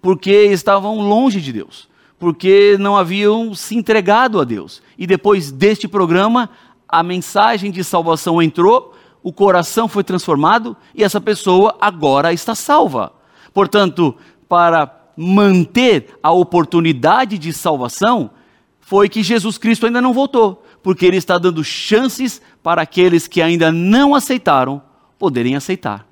porque 0.00 0.30
estavam 0.30 1.00
longe 1.00 1.40
de 1.40 1.52
Deus, 1.52 1.88
porque 2.22 2.76
não 2.78 2.96
haviam 2.96 3.52
se 3.52 3.74
entregado 3.74 4.40
a 4.40 4.44
Deus. 4.44 4.80
E 4.96 5.08
depois 5.08 5.50
deste 5.50 5.88
programa, 5.88 6.48
a 6.88 7.02
mensagem 7.02 7.68
de 7.68 7.82
salvação 7.82 8.40
entrou, 8.40 8.94
o 9.24 9.32
coração 9.32 9.88
foi 9.88 10.04
transformado 10.04 10.76
e 10.94 11.02
essa 11.02 11.20
pessoa 11.20 11.76
agora 11.80 12.32
está 12.32 12.54
salva. 12.54 13.12
Portanto, 13.52 14.14
para 14.48 14.88
manter 15.16 16.16
a 16.22 16.30
oportunidade 16.30 17.36
de 17.38 17.52
salvação 17.52 18.30
foi 18.78 19.08
que 19.08 19.20
Jesus 19.20 19.58
Cristo 19.58 19.86
ainda 19.86 20.00
não 20.00 20.12
voltou, 20.12 20.64
porque 20.80 21.04
ele 21.04 21.16
está 21.16 21.38
dando 21.38 21.64
chances 21.64 22.40
para 22.62 22.82
aqueles 22.82 23.26
que 23.26 23.42
ainda 23.42 23.72
não 23.72 24.14
aceitaram 24.14 24.80
poderem 25.18 25.56
aceitar. 25.56 26.06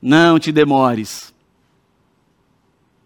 Não 0.00 0.38
te 0.38 0.50
demores. 0.50 1.30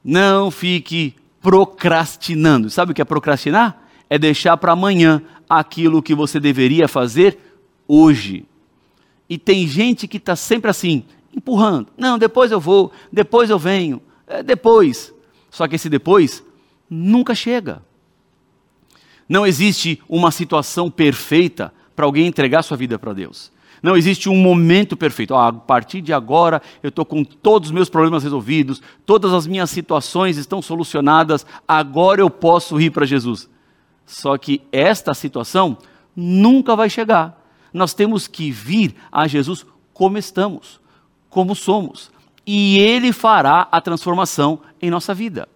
Não 0.04 0.48
fique 0.48 1.16
procrastinando. 1.44 2.70
Sabe 2.70 2.92
o 2.92 2.94
que 2.94 3.02
é 3.02 3.04
procrastinar? 3.04 3.86
É 4.08 4.18
deixar 4.18 4.56
para 4.56 4.72
amanhã 4.72 5.22
aquilo 5.46 6.02
que 6.02 6.14
você 6.14 6.40
deveria 6.40 6.88
fazer 6.88 7.38
hoje. 7.86 8.46
E 9.28 9.36
tem 9.36 9.68
gente 9.68 10.08
que 10.08 10.16
está 10.16 10.34
sempre 10.34 10.70
assim, 10.70 11.04
empurrando. 11.36 11.88
Não, 11.98 12.18
depois 12.18 12.50
eu 12.50 12.58
vou, 12.58 12.90
depois 13.12 13.50
eu 13.50 13.58
venho 13.58 14.00
é 14.26 14.42
depois. 14.42 15.12
Só 15.50 15.68
que 15.68 15.76
esse 15.76 15.90
depois 15.90 16.42
nunca 16.88 17.34
chega. 17.34 17.82
Não 19.28 19.46
existe 19.46 20.00
uma 20.08 20.30
situação 20.30 20.90
perfeita 20.90 21.74
para 21.94 22.06
alguém 22.06 22.26
entregar 22.26 22.62
sua 22.62 22.78
vida 22.78 22.98
para 22.98 23.12
Deus. 23.12 23.52
Não 23.84 23.98
existe 23.98 24.30
um 24.30 24.36
momento 24.36 24.96
perfeito. 24.96 25.34
Ah, 25.34 25.48
a 25.48 25.52
partir 25.52 26.00
de 26.00 26.10
agora 26.10 26.62
eu 26.82 26.88
estou 26.88 27.04
com 27.04 27.22
todos 27.22 27.68
os 27.68 27.74
meus 27.74 27.90
problemas 27.90 28.24
resolvidos, 28.24 28.80
todas 29.04 29.30
as 29.34 29.46
minhas 29.46 29.68
situações 29.68 30.38
estão 30.38 30.62
solucionadas, 30.62 31.44
agora 31.68 32.22
eu 32.22 32.30
posso 32.30 32.80
ir 32.80 32.90
para 32.90 33.04
Jesus. 33.04 33.46
Só 34.06 34.38
que 34.38 34.62
esta 34.72 35.12
situação 35.12 35.76
nunca 36.16 36.74
vai 36.74 36.88
chegar. 36.88 37.38
Nós 37.74 37.92
temos 37.92 38.26
que 38.26 38.50
vir 38.50 38.94
a 39.12 39.28
Jesus 39.28 39.66
como 39.92 40.16
estamos, 40.16 40.80
como 41.28 41.54
somos 41.54 42.10
e 42.46 42.78
ele 42.78 43.12
fará 43.12 43.68
a 43.70 43.82
transformação 43.82 44.60
em 44.80 44.90
nossa 44.90 45.12
vida. 45.12 45.46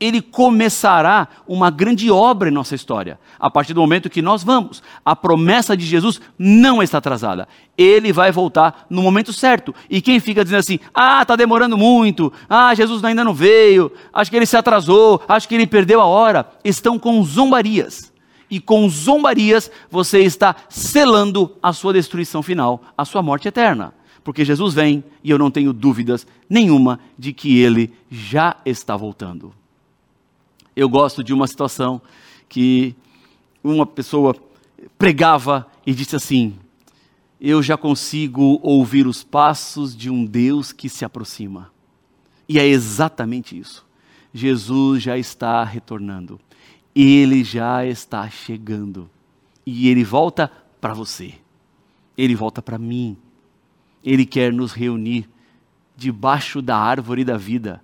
Ele 0.00 0.22
começará 0.22 1.26
uma 1.46 1.70
grande 1.70 2.10
obra 2.10 2.48
em 2.48 2.52
nossa 2.52 2.74
história, 2.74 3.18
a 3.38 3.50
partir 3.50 3.74
do 3.74 3.80
momento 3.80 4.08
que 4.08 4.22
nós 4.22 4.44
vamos. 4.44 4.82
A 5.04 5.16
promessa 5.16 5.76
de 5.76 5.84
Jesus 5.84 6.20
não 6.38 6.82
está 6.82 6.98
atrasada. 6.98 7.48
Ele 7.76 8.12
vai 8.12 8.30
voltar 8.30 8.86
no 8.88 9.02
momento 9.02 9.32
certo. 9.32 9.74
E 9.90 10.00
quem 10.00 10.20
fica 10.20 10.44
dizendo 10.44 10.60
assim: 10.60 10.78
ah, 10.94 11.22
está 11.22 11.34
demorando 11.34 11.76
muito, 11.76 12.32
ah, 12.48 12.74
Jesus 12.74 13.02
ainda 13.02 13.24
não 13.24 13.34
veio, 13.34 13.90
acho 14.12 14.30
que 14.30 14.36
ele 14.36 14.46
se 14.46 14.56
atrasou, 14.56 15.22
acho 15.28 15.48
que 15.48 15.54
ele 15.54 15.66
perdeu 15.66 16.00
a 16.00 16.06
hora, 16.06 16.48
estão 16.64 16.98
com 16.98 17.22
zombarias. 17.24 18.12
E 18.50 18.60
com 18.60 18.88
zombarias 18.88 19.70
você 19.90 20.20
está 20.20 20.54
selando 20.68 21.56
a 21.62 21.72
sua 21.72 21.92
destruição 21.92 22.42
final, 22.42 22.82
a 22.96 23.04
sua 23.04 23.22
morte 23.22 23.48
eterna 23.48 23.92
porque 24.28 24.44
Jesus 24.44 24.74
vem 24.74 25.02
e 25.24 25.30
eu 25.30 25.38
não 25.38 25.50
tenho 25.50 25.72
dúvidas 25.72 26.26
nenhuma 26.50 27.00
de 27.18 27.32
que 27.32 27.60
ele 27.60 27.94
já 28.10 28.56
está 28.66 28.94
voltando. 28.94 29.54
Eu 30.78 30.88
gosto 30.88 31.24
de 31.24 31.32
uma 31.32 31.46
situação 31.46 32.00
que 32.48 32.94
uma 33.64 33.84
pessoa 33.84 34.36
pregava 34.96 35.66
e 35.84 35.92
disse 35.92 36.14
assim: 36.14 36.56
Eu 37.40 37.62
já 37.62 37.76
consigo 37.76 38.60
ouvir 38.62 39.06
os 39.06 39.24
passos 39.24 39.96
de 39.96 40.08
um 40.08 40.24
Deus 40.24 40.72
que 40.72 40.88
se 40.88 41.04
aproxima. 41.04 41.72
E 42.48 42.58
é 42.58 42.66
exatamente 42.66 43.58
isso. 43.58 43.84
Jesus 44.32 45.02
já 45.02 45.18
está 45.18 45.64
retornando. 45.64 46.38
Ele 46.94 47.42
já 47.42 47.84
está 47.84 48.30
chegando. 48.30 49.10
E 49.66 49.88
ele 49.88 50.04
volta 50.04 50.50
para 50.80 50.94
você. 50.94 51.34
Ele 52.16 52.34
volta 52.36 52.62
para 52.62 52.78
mim 52.78 53.16
ele 54.04 54.24
quer 54.24 54.52
nos 54.52 54.72
reunir 54.72 55.28
debaixo 55.96 56.62
da 56.62 56.76
árvore 56.76 57.24
da 57.24 57.36
vida 57.36 57.82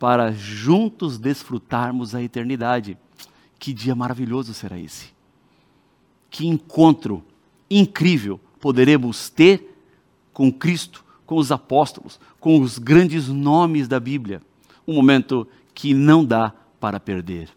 para 0.00 0.32
juntos 0.32 1.18
desfrutarmos 1.18 2.14
a 2.14 2.22
eternidade. 2.22 2.96
Que 3.58 3.74
dia 3.74 3.94
maravilhoso 3.94 4.54
será 4.54 4.78
esse! 4.78 5.10
Que 6.30 6.46
encontro 6.46 7.22
incrível 7.70 8.40
poderemos 8.58 9.28
ter 9.28 9.76
com 10.32 10.50
Cristo, 10.50 11.04
com 11.26 11.36
os 11.36 11.52
apóstolos, 11.52 12.18
com 12.40 12.58
os 12.60 12.78
grandes 12.78 13.28
nomes 13.28 13.86
da 13.86 14.00
Bíblia. 14.00 14.40
Um 14.88 14.94
momento 14.94 15.46
que 15.74 15.92
não 15.92 16.24
dá 16.24 16.54
para 16.80 16.98
perder. 16.98 17.50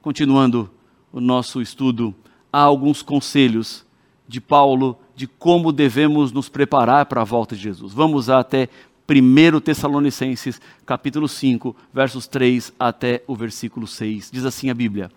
Continuando 0.00 0.70
o 1.12 1.20
nosso 1.20 1.60
estudo, 1.60 2.14
há 2.52 2.60
alguns 2.60 3.02
conselhos 3.02 3.84
de 4.28 4.40
Paulo 4.40 4.96
de 5.16 5.26
como 5.26 5.72
devemos 5.72 6.30
nos 6.30 6.48
preparar 6.48 7.06
para 7.06 7.22
a 7.22 7.24
volta 7.24 7.56
de 7.56 7.62
Jesus. 7.62 7.92
Vamos 7.92 8.30
até 8.30 8.68
1 9.08 9.60
Tessalonicenses, 9.60 10.60
capítulo 10.86 11.28
5, 11.28 11.74
versos 11.92 12.26
3 12.26 12.72
até 12.78 13.22
o 13.26 13.34
versículo 13.34 13.86
6. 13.86 14.30
Diz 14.32 14.44
assim 14.44 14.70
a 14.70 14.74
Bíblia: 14.74 15.10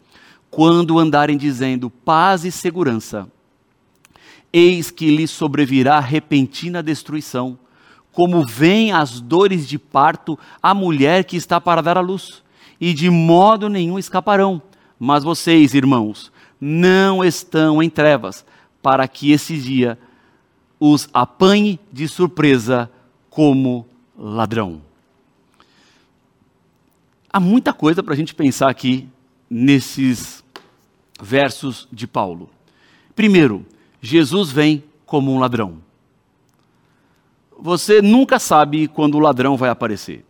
Quando 0.50 0.98
andarem 0.98 1.38
dizendo 1.38 1.90
paz 1.90 2.44
e 2.46 2.52
segurança, 2.52 3.30
eis 4.52 4.90
que 4.90 5.16
lhes 5.16 5.30
sobrevirá 5.30 6.00
repentina 6.00 6.82
destruição, 6.82 7.58
como 8.12 8.46
vêm 8.46 8.92
as 8.92 9.20
dores 9.20 9.68
de 9.68 9.78
parto 9.78 10.40
à 10.64 10.74
mulher 10.74 11.24
que 11.24 11.38
está 11.38 11.62
para 11.62 11.82
dar 11.82 11.98
à 11.98 12.02
luz, 12.02 12.42
e 12.80 12.94
de 12.94 13.10
modo 13.10 13.70
nenhum 13.70 14.00
escaparão, 14.00 14.62
Mas 14.98 15.26
vocês, 15.26 15.74
irmãos, 15.74 16.32
não 16.60 17.24
estão 17.24 17.84
em 17.84 17.90
trevas, 17.90 18.46
para 18.82 19.08
que 19.08 19.32
esse 19.32 19.58
dia 19.58 20.00
os 20.80 21.10
apanhe 21.14 21.80
de 21.92 22.08
surpresa 22.08 22.90
como 23.36 23.86
ladrão. 24.18 24.82
Há 27.30 27.38
muita 27.38 27.74
coisa 27.74 28.02
para 28.02 28.14
a 28.14 28.16
gente 28.16 28.34
pensar 28.34 28.70
aqui 28.70 29.10
nesses 29.50 30.42
versos 31.22 31.86
de 31.92 32.08
Paulo. 32.08 32.50
Primeiro, 33.14 33.66
Jesus 34.02 34.52
vem 34.52 34.86
como 35.06 35.34
um 35.34 35.38
ladrão. 35.38 35.80
Você 37.60 38.02
nunca 38.02 38.40
sabe 38.40 38.88
quando 38.88 39.16
o 39.16 39.20
ladrão 39.20 39.58
vai 39.58 39.70
aparecer. 39.70 40.24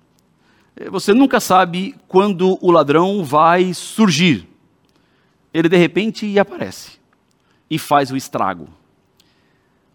Você 0.89 1.13
nunca 1.13 1.39
sabe 1.39 1.93
quando 2.07 2.57
o 2.59 2.71
ladrão 2.71 3.23
vai 3.23 3.71
surgir. 3.75 4.49
Ele 5.53 5.69
de 5.69 5.77
repente 5.77 6.39
aparece 6.39 6.93
e 7.69 7.77
faz 7.77 8.09
o 8.09 8.17
estrago. 8.17 8.67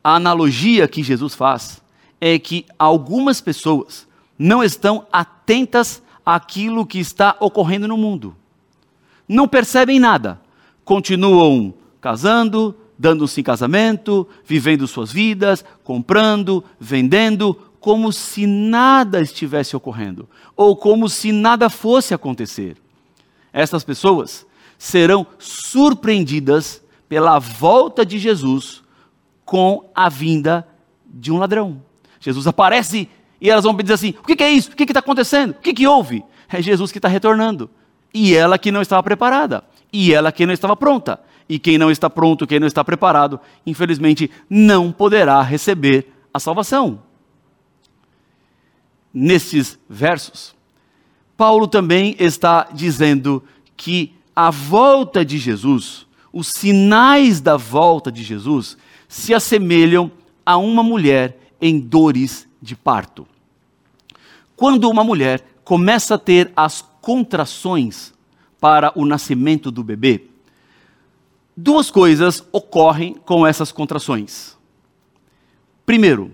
A 0.03 0.15
analogia 0.15 0.87
que 0.87 1.03
Jesus 1.03 1.35
faz 1.35 1.83
é 2.21 2.39
que 2.39 2.67
algumas 2.79 3.41
pessoas 3.41 4.07
não 4.39 4.63
estão 4.63 5.07
atentas 5.13 6.03
àquilo 6.25 6.87
que 6.87 6.99
está 6.99 7.37
ocorrendo 7.41 7.89
no 7.89 7.97
mundo. 7.97 8.37
Não 9.29 9.49
percebem 9.49 9.99
nada. 9.99 10.41
Continuam 10.85 11.73
casando, 12.01 12.75
dando-se 12.99 13.41
em 13.41 13.45
casamento, 13.45 14.27
vivendo 14.45 14.87
suas 14.87 15.13
vidas, 15.13 15.65
comprando, 15.83 16.65
vendendo, 16.79 17.55
como 17.81 18.13
se 18.13 18.47
nada 18.47 19.23
estivesse 19.23 19.75
ocorrendo, 19.75 20.29
ou 20.55 20.77
como 20.77 21.09
se 21.09 21.33
nada 21.33 21.71
fosse 21.71 22.13
acontecer. 22.13 22.77
Essas 23.53 23.83
pessoas 23.83 24.47
serão 24.79 25.27
surpreendidas 25.39 26.83
pela 27.09 27.39
volta 27.39 28.05
de 28.05 28.19
Jesus 28.19 28.83
com 29.45 29.91
a 29.95 30.09
vinda 30.09 30.69
de 31.07 31.33
um 31.33 31.39
ladrão. 31.39 31.83
Jesus 32.21 32.47
aparece 32.47 33.09
e 33.41 33.49
elas 33.51 33.65
vão 33.65 33.75
dizer 33.75 33.95
assim: 33.95 34.15
o 34.21 34.23
que, 34.23 34.43
é 34.43 34.51
isso? 34.51 34.71
O 34.71 34.77
que 34.77 34.85
está 34.85 35.01
acontecendo? 35.01 35.53
O 35.53 35.55
que, 35.55 35.73
que 35.73 35.87
houve? 35.87 36.23
É 36.49 36.61
Jesus 36.61 36.93
que 36.93 36.99
está 36.99 37.09
retornando. 37.09 37.71
E 38.13 38.35
ela 38.35 38.59
que 38.59 38.71
não 38.71 38.83
estava 38.83 39.03
preparada. 39.03 39.65
E 39.93 40.13
ela 40.13 40.31
que 40.31 40.45
não 40.45 40.53
estava 40.53 40.77
pronta. 40.77 41.21
E 41.49 41.59
quem 41.59 41.79
não 41.79 41.91
está 41.91 42.09
pronto, 42.09 42.47
quem 42.47 42.61
não 42.61 42.67
está 42.67 42.85
preparado, 42.85 43.41
infelizmente 43.67 44.31
não 44.49 44.93
poderá 44.93 45.41
receber 45.43 46.13
a 46.33 46.39
salvação. 46.39 47.03
Nesses 49.13 49.79
versos, 49.89 50.55
Paulo 51.37 51.67
também 51.67 52.15
está 52.21 52.69
dizendo 52.73 53.43
que 53.77 54.15
a 54.35 54.51
volta 54.51 55.25
de 55.25 55.39
Jesus, 55.39 56.07
os 56.33 56.49
sinais 56.49 57.41
da 57.41 57.57
volta 57.57 58.13
de 58.13 58.23
Jesus, 58.23 58.77
se 59.09 59.35
assemelham 59.35 60.13
a 60.47 60.57
uma 60.57 60.83
mulher 60.83 61.37
em 61.61 61.79
dores 61.79 62.49
de 62.61 62.75
parto. 62.75 63.27
Quando 64.57 64.89
uma 64.89 65.05
mulher 65.05 65.45
começa 65.65 66.15
a 66.15 66.19
ter 66.19 66.53
as 66.57 66.85
contrações 67.01 68.13
para 68.61 68.93
o 68.95 69.07
nascimento 69.07 69.71
do 69.71 69.83
bebê, 69.83 70.31
Duas 71.63 71.91
coisas 71.91 72.43
ocorrem 72.53 73.15
com 73.27 73.47
essas 73.47 73.71
contrações. 73.71 74.57
Primeiro, 75.85 76.33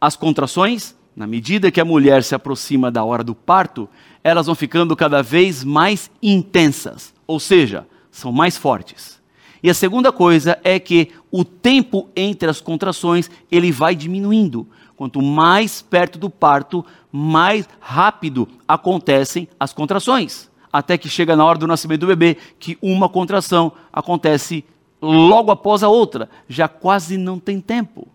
as 0.00 0.16
contrações, 0.16 0.96
na 1.14 1.28
medida 1.28 1.70
que 1.70 1.80
a 1.80 1.84
mulher 1.84 2.24
se 2.24 2.34
aproxima 2.34 2.90
da 2.90 3.04
hora 3.04 3.22
do 3.22 3.36
parto, 3.36 3.88
elas 4.24 4.46
vão 4.46 4.54
ficando 4.56 4.96
cada 4.96 5.22
vez 5.22 5.62
mais 5.62 6.10
intensas, 6.20 7.14
ou 7.24 7.38
seja, 7.38 7.86
são 8.10 8.32
mais 8.32 8.56
fortes. 8.56 9.20
E 9.62 9.70
a 9.70 9.74
segunda 9.74 10.10
coisa 10.10 10.58
é 10.64 10.80
que 10.80 11.12
o 11.36 11.44
tempo 11.44 12.08
entre 12.14 12.48
as 12.48 12.60
contrações, 12.60 13.28
ele 13.50 13.72
vai 13.72 13.96
diminuindo. 13.96 14.68
Quanto 14.94 15.20
mais 15.20 15.82
perto 15.82 16.16
do 16.16 16.30
parto, 16.30 16.84
mais 17.10 17.68
rápido 17.80 18.46
acontecem 18.68 19.48
as 19.58 19.72
contrações 19.72 20.48
até 20.72 20.96
que 20.96 21.08
chega 21.08 21.34
na 21.34 21.44
hora 21.44 21.58
do 21.58 21.66
nascimento 21.66 22.02
do 22.02 22.06
bebê, 22.08 22.36
que 22.58 22.78
uma 22.80 23.08
contração 23.08 23.72
acontece 23.92 24.64
logo 25.00 25.50
após 25.50 25.82
a 25.82 25.88
outra, 25.88 26.30
já 26.48 26.68
quase 26.68 27.16
não 27.16 27.38
tem 27.38 27.60
tempo. 27.60 28.06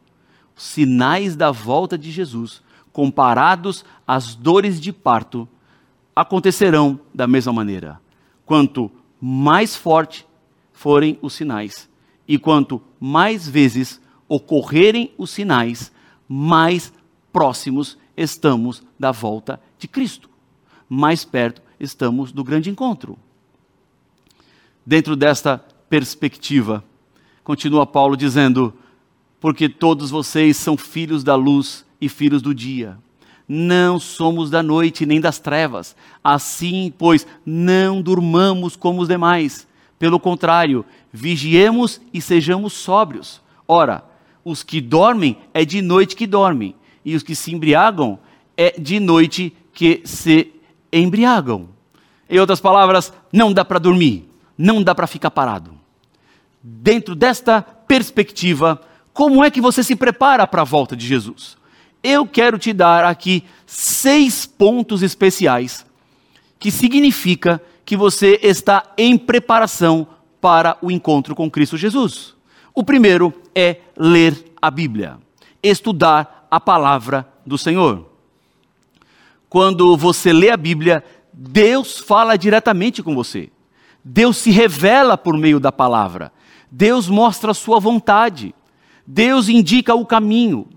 Sinais 0.55 1.35
da 1.35 1.51
volta 1.51 1.97
de 1.97 2.11
Jesus, 2.11 2.61
comparados 2.91 3.83
às 4.07 4.33
dores 4.33 4.79
de 4.79 4.91
parto, 4.91 5.47
acontecerão 6.13 6.99
da 7.13 7.27
mesma 7.27 7.51
maneira. 7.51 7.99
Quanto 8.45 8.89
mais 9.21 9.75
forte 9.75 10.25
forem 10.71 11.17
os 11.21 11.33
sinais, 11.33 11.88
e 12.29 12.37
quanto 12.37 12.79
mais 12.99 13.49
vezes 13.49 13.99
ocorrerem 14.27 15.11
os 15.17 15.31
sinais, 15.31 15.91
mais 16.27 16.93
próximos 17.33 17.97
estamos 18.15 18.83
da 18.99 19.11
volta 19.11 19.59
de 19.79 19.87
Cristo. 19.87 20.29
Mais 20.87 21.25
perto 21.25 21.59
estamos 21.79 22.31
do 22.31 22.43
grande 22.43 22.69
encontro. 22.69 23.17
Dentro 24.85 25.15
desta 25.15 25.57
perspectiva, 25.89 26.83
continua 27.43 27.87
Paulo 27.87 28.15
dizendo: 28.15 28.75
porque 29.39 29.67
todos 29.67 30.11
vocês 30.11 30.55
são 30.55 30.77
filhos 30.77 31.23
da 31.23 31.33
luz 31.33 31.83
e 31.99 32.07
filhos 32.07 32.43
do 32.43 32.53
dia. 32.53 32.95
Não 33.47 33.99
somos 33.99 34.51
da 34.51 34.61
noite 34.61 35.03
nem 35.03 35.19
das 35.19 35.39
trevas. 35.39 35.95
Assim, 36.23 36.93
pois, 36.95 37.25
não 37.43 38.03
durmamos 38.03 38.75
como 38.75 39.01
os 39.01 39.07
demais. 39.07 39.67
Pelo 39.99 40.19
contrário, 40.19 40.85
vigiemos 41.11 41.99
e 42.13 42.21
sejamos 42.21 42.71
sóbrios. 42.71 43.41
Ora, 43.67 44.03
os 44.43 44.63
que 44.63 44.79
dormem 44.79 45.37
é 45.53 45.65
de 45.65 45.81
noite 45.81 46.15
que 46.15 46.25
dormem, 46.25 46.73
e 47.03 47.15
os 47.15 47.21
que 47.21 47.35
se 47.35 47.53
embriagam 47.53 48.17
é 48.55 48.79
de 48.79 48.99
noite 48.99 49.53
que 49.73 50.01
se 50.05 50.53
embriagam. 50.91 51.67
Em 52.29 52.39
outras 52.39 52.61
palavras, 52.61 53.11
não 53.31 53.51
dá 53.51 53.65
para 53.65 53.79
dormir, 53.79 54.27
não 54.57 54.81
dá 54.81 54.95
para 54.95 55.05
ficar 55.05 55.31
parado. 55.31 55.71
Dentro 56.63 57.13
desta 57.13 57.61
perspectiva, 57.61 58.81
como 59.13 59.43
é 59.43 59.51
que 59.51 59.61
você 59.61 59.83
se 59.83 59.95
prepara 59.95 60.47
para 60.47 60.61
a 60.61 60.65
volta 60.65 60.95
de 60.95 61.05
Jesus? 61.05 61.57
Eu 62.01 62.25
quero 62.25 62.57
te 62.57 62.71
dar 62.71 63.03
aqui 63.03 63.43
seis 63.65 64.45
pontos 64.45 65.03
especiais 65.03 65.85
que 66.57 66.71
significa 66.71 67.61
que 67.89 67.97
você 67.97 68.39
está 68.43 68.83
em 68.99 69.17
preparação 69.17 70.05
para 70.39 70.77
o 70.79 70.91
encontro 70.91 71.33
com 71.33 71.49
Cristo 71.49 71.75
Jesus. 71.75 72.35
O 72.71 72.83
primeiro 72.83 73.33
é 73.55 73.77
ler 73.97 74.53
a 74.61 74.69
Bíblia, 74.69 75.17
estudar 75.63 76.45
a 76.51 76.59
palavra 76.59 77.27
do 77.43 77.57
Senhor. 77.57 78.07
Quando 79.49 79.97
você 79.97 80.31
lê 80.31 80.51
a 80.51 80.55
Bíblia, 80.55 81.03
Deus 81.33 81.97
fala 81.97 82.37
diretamente 82.37 83.01
com 83.01 83.15
você. 83.15 83.49
Deus 84.05 84.37
se 84.37 84.51
revela 84.51 85.17
por 85.17 85.35
meio 85.35 85.59
da 85.59 85.71
palavra. 85.71 86.31
Deus 86.69 87.09
mostra 87.09 87.49
a 87.49 87.55
sua 87.55 87.79
vontade. 87.79 88.53
Deus 89.03 89.49
indica 89.49 89.95
o 89.95 90.05
caminho. 90.05 90.67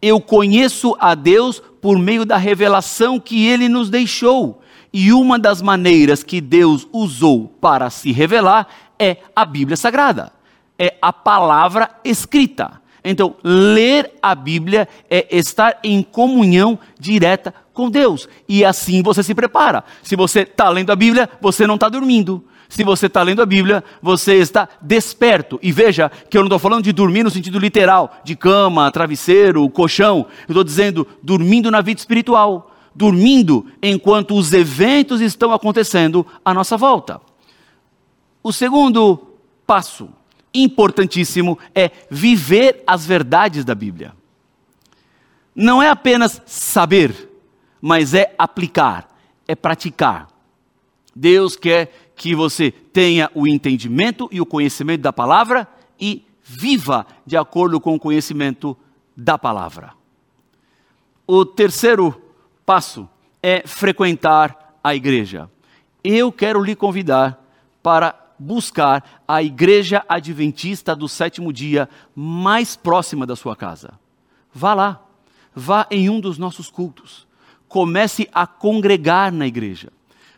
Eu 0.00 0.20
conheço 0.20 0.96
a 1.00 1.16
Deus 1.16 1.60
por 1.82 1.98
meio 1.98 2.24
da 2.24 2.36
revelação 2.36 3.18
que 3.18 3.44
ele 3.48 3.68
nos 3.68 3.90
deixou. 3.90 4.62
E 4.98 5.12
uma 5.12 5.38
das 5.38 5.60
maneiras 5.60 6.22
que 6.22 6.40
Deus 6.40 6.88
usou 6.90 7.54
para 7.60 7.90
se 7.90 8.12
revelar 8.12 8.66
é 8.98 9.18
a 9.36 9.44
Bíblia 9.44 9.76
Sagrada, 9.76 10.32
é 10.78 10.96
a 11.02 11.12
palavra 11.12 11.90
escrita. 12.02 12.80
Então, 13.04 13.36
ler 13.44 14.14
a 14.22 14.34
Bíblia 14.34 14.88
é 15.10 15.36
estar 15.36 15.78
em 15.84 16.02
comunhão 16.02 16.78
direta 16.98 17.52
com 17.74 17.90
Deus. 17.90 18.26
E 18.48 18.64
assim 18.64 19.02
você 19.02 19.22
se 19.22 19.34
prepara. 19.34 19.84
Se 20.02 20.16
você 20.16 20.40
está 20.40 20.70
lendo 20.70 20.90
a 20.90 20.96
Bíblia, 20.96 21.28
você 21.42 21.66
não 21.66 21.74
está 21.74 21.90
dormindo. 21.90 22.42
Se 22.66 22.82
você 22.82 23.04
está 23.04 23.22
lendo 23.22 23.42
a 23.42 23.46
Bíblia, 23.46 23.84
você 24.00 24.36
está 24.36 24.66
desperto. 24.80 25.60
E 25.62 25.72
veja 25.72 26.10
que 26.30 26.38
eu 26.38 26.40
não 26.40 26.48
estou 26.48 26.58
falando 26.58 26.84
de 26.84 26.92
dormir 26.94 27.22
no 27.22 27.30
sentido 27.30 27.58
literal, 27.58 28.16
de 28.24 28.34
cama, 28.34 28.90
travesseiro, 28.90 29.68
colchão. 29.68 30.24
Eu 30.48 30.52
estou 30.52 30.64
dizendo 30.64 31.06
dormindo 31.22 31.70
na 31.70 31.82
vida 31.82 32.00
espiritual. 32.00 32.72
Dormindo 32.96 33.66
enquanto 33.82 34.34
os 34.34 34.54
eventos 34.54 35.20
estão 35.20 35.52
acontecendo 35.52 36.26
à 36.42 36.54
nossa 36.54 36.78
volta. 36.78 37.20
O 38.42 38.52
segundo 38.52 39.34
passo 39.66 40.08
importantíssimo 40.54 41.58
é 41.74 41.90
viver 42.10 42.82
as 42.86 43.04
verdades 43.04 43.66
da 43.66 43.74
Bíblia. 43.74 44.14
Não 45.54 45.82
é 45.82 45.90
apenas 45.90 46.40
saber, 46.46 47.30
mas 47.80 48.14
é 48.14 48.34
aplicar, 48.38 49.14
é 49.46 49.54
praticar. 49.54 50.28
Deus 51.14 51.54
quer 51.54 52.12
que 52.16 52.34
você 52.34 52.70
tenha 52.70 53.30
o 53.34 53.46
entendimento 53.46 54.26
e 54.32 54.40
o 54.40 54.46
conhecimento 54.46 55.02
da 55.02 55.12
palavra 55.12 55.68
e 56.00 56.24
viva 56.42 57.06
de 57.26 57.36
acordo 57.36 57.78
com 57.78 57.94
o 57.94 58.00
conhecimento 58.00 58.74
da 59.14 59.36
palavra. 59.36 59.92
O 61.26 61.44
terceiro 61.44 62.22
passo 62.66 63.08
é 63.40 63.62
frequentar 63.64 64.78
a 64.82 64.92
igreja. 64.94 65.48
Eu 66.02 66.32
quero 66.32 66.62
lhe 66.62 66.74
convidar 66.74 67.40
para 67.80 68.14
buscar 68.38 69.22
a 69.26 69.42
igreja 69.42 70.04
adventista 70.08 70.94
do 70.94 71.08
sétimo 71.08 71.52
dia 71.52 71.88
mais 72.14 72.74
próxima 72.74 73.24
da 73.24 73.36
sua 73.36 73.54
casa. 73.54 73.94
Vá 74.52 74.74
lá, 74.74 75.00
vá 75.54 75.86
em 75.90 76.10
um 76.10 76.18
dos 76.18 76.36
nossos 76.36 76.68
cultos. 76.68 77.26
Comece 77.68 78.28
a 78.34 78.46
congregar 78.46 79.32
na 79.32 79.46
igreja, 79.46 79.92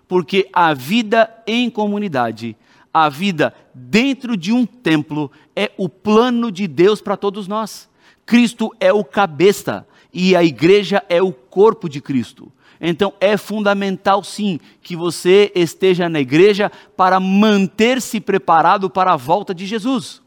porque 0.07 0.49
a 0.53 0.75
vida 0.75 1.35
em 1.47 1.71
comunidade, 1.71 2.57
a 2.93 3.09
vida 3.09 3.55
dentro 3.75 4.37
de 4.37 4.53
um 4.53 4.67
templo, 4.67 5.31
é 5.57 5.73
o 5.77 5.89
plano 5.89 6.53
de 6.53 6.67
Deus 6.67 7.01
para 7.01 7.17
todos 7.17 7.49
nós. 7.49 7.89
Cristo 8.27 8.75
é 8.79 8.93
o 8.93 9.03
cabeça 9.03 9.87
e 10.13 10.35
a 10.35 10.43
igreja 10.43 11.03
é 11.09 11.23
o 11.23 11.33
corpo 11.33 11.89
de 11.89 12.01
Cristo. 12.01 12.51
Então 12.81 13.13
é 13.21 13.37
fundamental 13.37 14.23
sim 14.23 14.61
que 14.81 14.95
você 14.95 15.51
esteja 15.55 16.09
na 16.09 16.21
igreja 16.21 16.71
para 16.97 17.19
manter-se 17.19 18.21
preparado 18.21 18.89
para 18.89 19.13
a 19.13 19.17
volta 19.17 19.55
de 19.55 19.67
Jesus. 19.67 20.23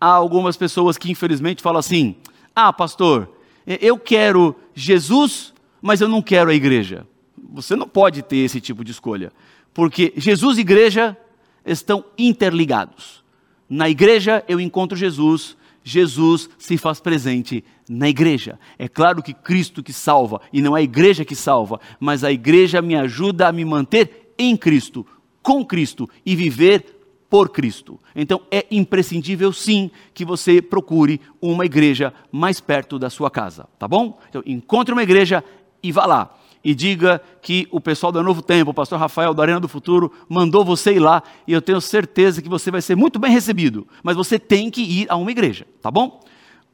Há 0.00 0.06
algumas 0.06 0.56
pessoas 0.56 0.98
que 0.98 1.10
infelizmente 1.10 1.62
falam 1.62 1.78
assim: 1.78 2.16
"Ah, 2.54 2.72
pastor, 2.72 3.30
eu 3.66 3.98
quero 3.98 4.54
Jesus, 4.74 5.52
mas 5.80 6.00
eu 6.00 6.08
não 6.08 6.20
quero 6.20 6.50
a 6.50 6.54
igreja". 6.54 7.06
Você 7.54 7.74
não 7.74 7.88
pode 7.88 8.22
ter 8.22 8.38
esse 8.38 8.60
tipo 8.60 8.84
de 8.84 8.92
escolha, 8.92 9.32
porque 9.72 10.12
Jesus 10.16 10.58
e 10.58 10.60
igreja 10.60 11.16
estão 11.64 12.04
interligados. 12.18 13.22
Na 13.68 13.88
igreja 13.88 14.44
eu 14.46 14.60
encontro 14.60 14.96
Jesus, 14.96 15.56
Jesus 15.84 16.48
se 16.58 16.76
faz 16.76 17.00
presente 17.00 17.64
na 17.88 18.08
igreja. 18.08 18.58
É 18.78 18.88
claro 18.88 19.22
que 19.22 19.34
Cristo 19.34 19.82
que 19.82 19.92
salva 19.92 20.40
e 20.52 20.62
não 20.62 20.74
a 20.74 20.82
igreja 20.82 21.24
que 21.24 21.34
salva, 21.34 21.80
mas 21.98 22.24
a 22.24 22.32
igreja 22.32 22.80
me 22.80 22.94
ajuda 22.94 23.48
a 23.48 23.52
me 23.52 23.64
manter 23.64 24.34
em 24.38 24.56
Cristo, 24.56 25.06
com 25.42 25.64
Cristo 25.64 26.08
e 26.24 26.36
viver 26.36 27.00
por 27.28 27.48
Cristo. 27.48 27.98
Então 28.14 28.42
é 28.50 28.66
imprescindível 28.70 29.52
sim 29.52 29.90
que 30.12 30.24
você 30.24 30.60
procure 30.60 31.20
uma 31.40 31.64
igreja 31.64 32.12
mais 32.30 32.60
perto 32.60 32.98
da 32.98 33.08
sua 33.08 33.30
casa, 33.30 33.68
tá 33.78 33.88
bom? 33.88 34.20
Então 34.28 34.42
encontre 34.44 34.92
uma 34.92 35.02
igreja 35.02 35.42
e 35.82 35.90
vá 35.90 36.06
lá 36.06 36.38
e 36.64 36.74
diga 36.74 37.20
que 37.40 37.66
o 37.70 37.80
pessoal 37.80 38.12
do 38.12 38.22
Novo 38.22 38.42
Tempo, 38.42 38.70
o 38.70 38.74
pastor 38.74 38.98
Rafael 38.98 39.34
da 39.34 39.42
Arena 39.42 39.60
do 39.60 39.68
Futuro, 39.68 40.12
mandou 40.28 40.64
você 40.64 40.94
ir 40.94 41.00
lá 41.00 41.22
e 41.46 41.52
eu 41.52 41.60
tenho 41.60 41.80
certeza 41.80 42.40
que 42.40 42.48
você 42.48 42.70
vai 42.70 42.80
ser 42.80 42.96
muito 42.96 43.18
bem 43.18 43.32
recebido. 43.32 43.86
Mas 44.02 44.16
você 44.16 44.38
tem 44.38 44.70
que 44.70 44.82
ir 44.82 45.06
a 45.10 45.16
uma 45.16 45.30
igreja, 45.30 45.66
tá 45.80 45.90
bom? 45.90 46.20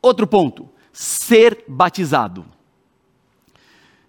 Outro 0.02 0.26
ponto: 0.26 0.68
ser 0.92 1.64
batizado. 1.66 2.44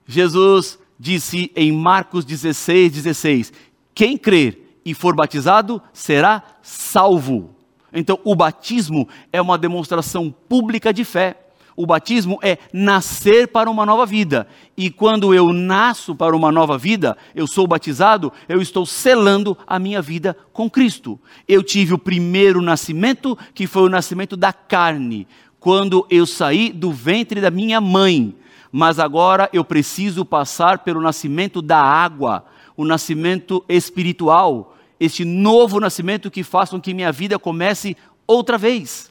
Jesus 0.05 0.79
disse 0.99 1.51
em 1.55 1.71
Marcos 1.71 2.25
16, 2.25 2.91
16: 2.91 3.53
Quem 3.93 4.17
crer 4.17 4.79
e 4.83 4.93
for 4.93 5.15
batizado 5.15 5.81
será 5.93 6.43
salvo. 6.61 7.55
Então, 7.93 8.19
o 8.23 8.35
batismo 8.35 9.07
é 9.31 9.41
uma 9.41 9.57
demonstração 9.57 10.33
pública 10.47 10.93
de 10.93 11.03
fé 11.03 11.48
o 11.79 11.85
batismo 11.85 12.37
é 12.43 12.57
nascer 12.73 13.47
para 13.47 13.71
uma 13.71 13.85
nova 13.85 14.05
vida. 14.05 14.45
E 14.75 14.89
quando 14.89 15.33
eu 15.33 15.53
nasço 15.53 16.13
para 16.13 16.35
uma 16.35 16.51
nova 16.51 16.77
vida, 16.77 17.15
eu 17.33 17.47
sou 17.47 17.65
batizado, 17.65 18.33
eu 18.49 18.61
estou 18.61 18.85
selando 18.85 19.57
a 19.65 19.79
minha 19.79 20.01
vida 20.01 20.35
com 20.51 20.69
Cristo. 20.69 21.17
Eu 21.47 21.63
tive 21.63 21.93
o 21.93 21.97
primeiro 21.97 22.61
nascimento, 22.61 23.37
que 23.53 23.65
foi 23.65 23.83
o 23.83 23.89
nascimento 23.89 24.35
da 24.35 24.51
carne, 24.51 25.25
quando 25.57 26.05
eu 26.09 26.25
saí 26.25 26.73
do 26.73 26.91
ventre 26.91 27.39
da 27.39 27.49
minha 27.49 27.79
mãe. 27.79 28.35
Mas 28.69 28.99
agora 28.99 29.49
eu 29.53 29.63
preciso 29.63 30.25
passar 30.25 30.79
pelo 30.79 30.99
nascimento 30.99 31.61
da 31.61 31.81
água, 31.81 32.43
o 32.75 32.83
nascimento 32.83 33.63
espiritual, 33.69 34.75
este 34.99 35.23
novo 35.23 35.79
nascimento 35.79 36.29
que 36.29 36.43
faça 36.43 36.71
com 36.71 36.81
que 36.81 36.93
minha 36.93 37.13
vida 37.13 37.39
comece 37.39 37.95
outra 38.27 38.57
vez 38.57 39.09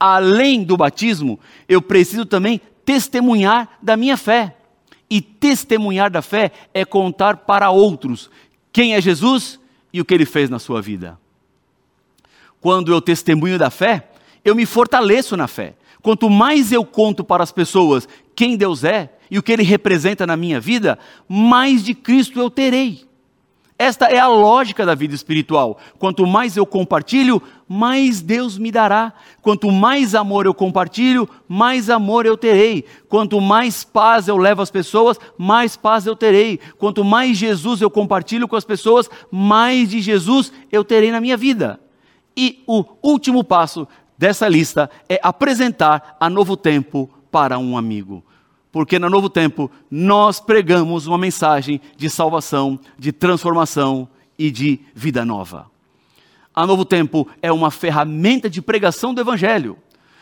além 0.00 0.64
do 0.64 0.78
batismo, 0.78 1.38
eu 1.68 1.82
preciso 1.82 2.24
também 2.24 2.58
testemunhar 2.84 3.78
da 3.82 3.96
minha 3.96 4.16
fé. 4.16 4.56
E 5.10 5.20
testemunhar 5.20 6.10
da 6.10 6.22
fé 6.22 6.50
é 6.72 6.84
contar 6.84 7.38
para 7.38 7.70
outros 7.70 8.30
quem 8.72 8.94
é 8.94 9.00
Jesus 9.00 9.60
e 9.92 10.00
o 10.00 10.04
que 10.04 10.14
ele 10.14 10.24
fez 10.24 10.48
na 10.48 10.58
sua 10.58 10.80
vida. 10.80 11.18
Quando 12.60 12.92
eu 12.92 13.00
testemunho 13.00 13.58
da 13.58 13.70
fé, 13.70 14.08
eu 14.44 14.54
me 14.54 14.64
fortaleço 14.64 15.36
na 15.36 15.46
fé. 15.46 15.74
Quanto 16.00 16.30
mais 16.30 16.72
eu 16.72 16.84
conto 16.84 17.22
para 17.22 17.42
as 17.42 17.52
pessoas 17.52 18.08
quem 18.34 18.56
Deus 18.56 18.84
é 18.84 19.10
e 19.30 19.38
o 19.38 19.42
que 19.42 19.52
ele 19.52 19.62
representa 19.62 20.26
na 20.26 20.36
minha 20.36 20.60
vida, 20.60 20.98
mais 21.28 21.84
de 21.84 21.94
Cristo 21.94 22.40
eu 22.40 22.48
terei. 22.48 23.04
Esta 23.80 24.08
é 24.08 24.18
a 24.18 24.28
lógica 24.28 24.84
da 24.84 24.94
vida 24.94 25.14
espiritual. 25.14 25.78
Quanto 25.98 26.26
mais 26.26 26.54
eu 26.54 26.66
compartilho, 26.66 27.42
mais 27.66 28.20
Deus 28.20 28.58
me 28.58 28.70
dará. 28.70 29.10
Quanto 29.40 29.72
mais 29.72 30.14
amor 30.14 30.44
eu 30.44 30.52
compartilho, 30.52 31.26
mais 31.48 31.88
amor 31.88 32.26
eu 32.26 32.36
terei. 32.36 32.84
Quanto 33.08 33.40
mais 33.40 33.82
paz 33.82 34.28
eu 34.28 34.36
levo 34.36 34.60
às 34.60 34.70
pessoas, 34.70 35.18
mais 35.38 35.76
paz 35.76 36.04
eu 36.04 36.14
terei. 36.14 36.60
Quanto 36.76 37.02
mais 37.02 37.38
Jesus 37.38 37.80
eu 37.80 37.88
compartilho 37.88 38.46
com 38.46 38.54
as 38.54 38.66
pessoas, 38.66 39.08
mais 39.30 39.88
de 39.88 40.02
Jesus 40.02 40.52
eu 40.70 40.84
terei 40.84 41.10
na 41.10 41.18
minha 41.18 41.38
vida. 41.38 41.80
E 42.36 42.62
o 42.66 42.84
último 43.02 43.42
passo 43.42 43.88
dessa 44.18 44.46
lista 44.46 44.90
é 45.08 45.18
apresentar 45.22 46.18
a 46.20 46.28
novo 46.28 46.54
tempo 46.54 47.08
para 47.30 47.58
um 47.58 47.78
amigo 47.78 48.22
porque 48.72 48.98
no 48.98 49.10
Novo 49.10 49.28
Tempo 49.28 49.70
nós 49.90 50.40
pregamos 50.40 51.06
uma 51.06 51.18
mensagem 51.18 51.80
de 51.96 52.08
salvação, 52.08 52.78
de 52.98 53.12
transformação 53.12 54.08
e 54.38 54.50
de 54.50 54.80
vida 54.94 55.24
nova. 55.24 55.70
A 56.54 56.66
Novo 56.66 56.84
Tempo 56.84 57.28
é 57.42 57.50
uma 57.50 57.70
ferramenta 57.70 58.48
de 58.48 58.62
pregação 58.62 59.12
do 59.12 59.20
Evangelho, 59.20 59.76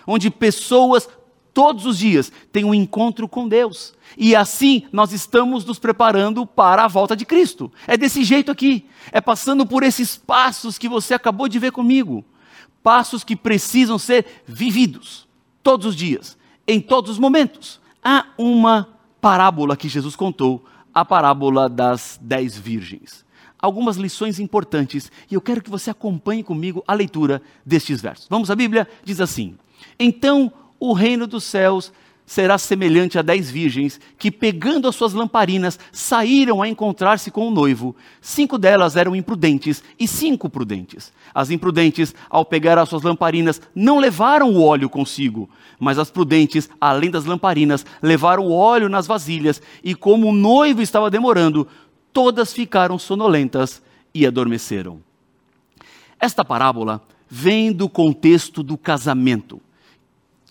onde 0.07 0.31
pessoas 0.31 1.09
todos 1.53 1.87
os 1.87 1.99
dias 1.99 2.33
têm 2.53 2.65
um 2.65 2.75
encontro 2.75 3.29
com 3.29 3.49
Deus. 3.49 3.95
E 4.17 4.35
assim 4.35 4.85
nós 4.93 5.13
estamos 5.13 5.65
nos 5.65 5.79
preparando 5.79 6.47
para 6.47 6.85
a 6.85 6.89
volta 6.89 7.17
de 7.17 7.27
Cristo. 7.27 7.71
É 7.87 7.97
desse 7.97 8.25
jeito 8.25 8.51
aqui. 8.51 8.87
É 9.11 9.21
passando 9.21 9.67
por 9.67 9.83
esses 9.83 10.17
passos 10.17 10.79
que 10.79 10.89
você 10.89 11.15
acabou 11.15 11.49
de 11.49 11.59
ver 11.59 11.73
comigo. 11.73 12.25
Passos 12.83 13.25
que 13.25 13.35
precisam 13.35 13.99
ser 13.99 14.43
vividos 14.47 15.27
todos 15.63 15.87
os 15.87 15.97
dias, 15.97 16.39
em 16.67 16.81
todos 16.81 17.11
os 17.11 17.19
momentos 17.19 17.81
Há 18.03 18.27
uma 18.39 18.89
parábola 19.21 19.77
que 19.77 19.89
Jesus 19.89 20.15
contou, 20.15 20.65
a 20.95 21.05
parábola 21.05 21.69
das 21.69 22.19
dez 22.21 22.57
virgens. 22.57 23.25
Algumas 23.59 23.97
lições 23.97 24.39
importantes 24.39 25.11
e 25.31 25.35
eu 25.35 25.41
quero 25.41 25.63
que 25.63 25.71
você 25.71 25.91
acompanhe 25.91 26.45
comigo 26.45 26.83
a 26.87 26.95
leitura 26.95 27.43
destes 27.67 28.01
versos. 28.01 28.29
Vamos 28.31 28.51
à 28.51 28.55
Bíblia? 28.55 28.89
Diz 29.05 29.21
assim: 29.21 29.59
Então 29.99 30.53
o 30.79 30.93
reino 30.93 31.27
dos 31.27 31.45
céus 31.45 31.93
será 32.29 32.59
semelhante 32.59 33.19
a 33.19 33.23
dez 33.23 33.51
virgens 33.51 33.99
que, 34.19 34.31
pegando 34.31 34.87
as 34.87 34.95
suas 34.95 35.15
lamparinas, 35.15 35.79
saíram 35.91 36.61
a 36.61 36.69
encontrar-se 36.69 37.31
com 37.31 37.49
o 37.49 37.51
noivo. 37.51 37.97
Cinco 38.21 38.59
delas 38.59 38.97
eram 38.97 39.17
imprudentes 39.17 39.83
e 39.99 40.07
cinco 40.07 40.51
prudentes. 40.51 41.11
As 41.35 41.51
imprudentes, 41.51 42.15
ao 42.29 42.45
pegar 42.45 42.77
as 42.77 42.91
suas 42.91 43.03
lamparinas, 43.03 43.63
não 43.75 43.99
levaram 43.99 44.53
o 44.53 44.63
óleo 44.63 44.91
consigo, 44.91 45.49
mas 45.81 45.99
as 45.99 46.11
prudentes, 46.11 46.69
além 46.79 47.11
das 47.11 47.25
lamparinas, 47.25 47.87
levaram 48.03 48.45
o 48.45 48.53
óleo 48.53 48.91
nas 48.91 49.07
vasilhas, 49.07 49.63
e 49.83 49.95
como 49.95 50.29
o 50.29 50.35
noivo 50.35 50.83
estava 50.83 51.11
demorando, 51.11 51.67
todas 52.13 52.53
ficaram 52.53 52.99
sonolentas 52.99 53.81
e 54.13 54.27
adormeceram. 54.27 55.01
Esta 56.21 56.45
parábola 56.45 57.03
vem 57.27 57.73
do 57.73 57.89
contexto 57.89 58.63
do 58.63 58.77
casamento 58.77 59.63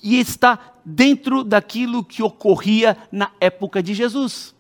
e 0.02 0.20
está 0.20 0.74
dentro 0.89 1.43
daquilo 1.43 2.02
que 2.02 2.23
ocorria 2.23 2.97
na 3.12 3.30
época 3.41 3.84
de 3.84 3.93
Jesus. 3.93 4.56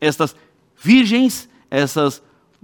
Estas 0.00 0.34
virgens, 0.76 1.48
essas 1.70 2.20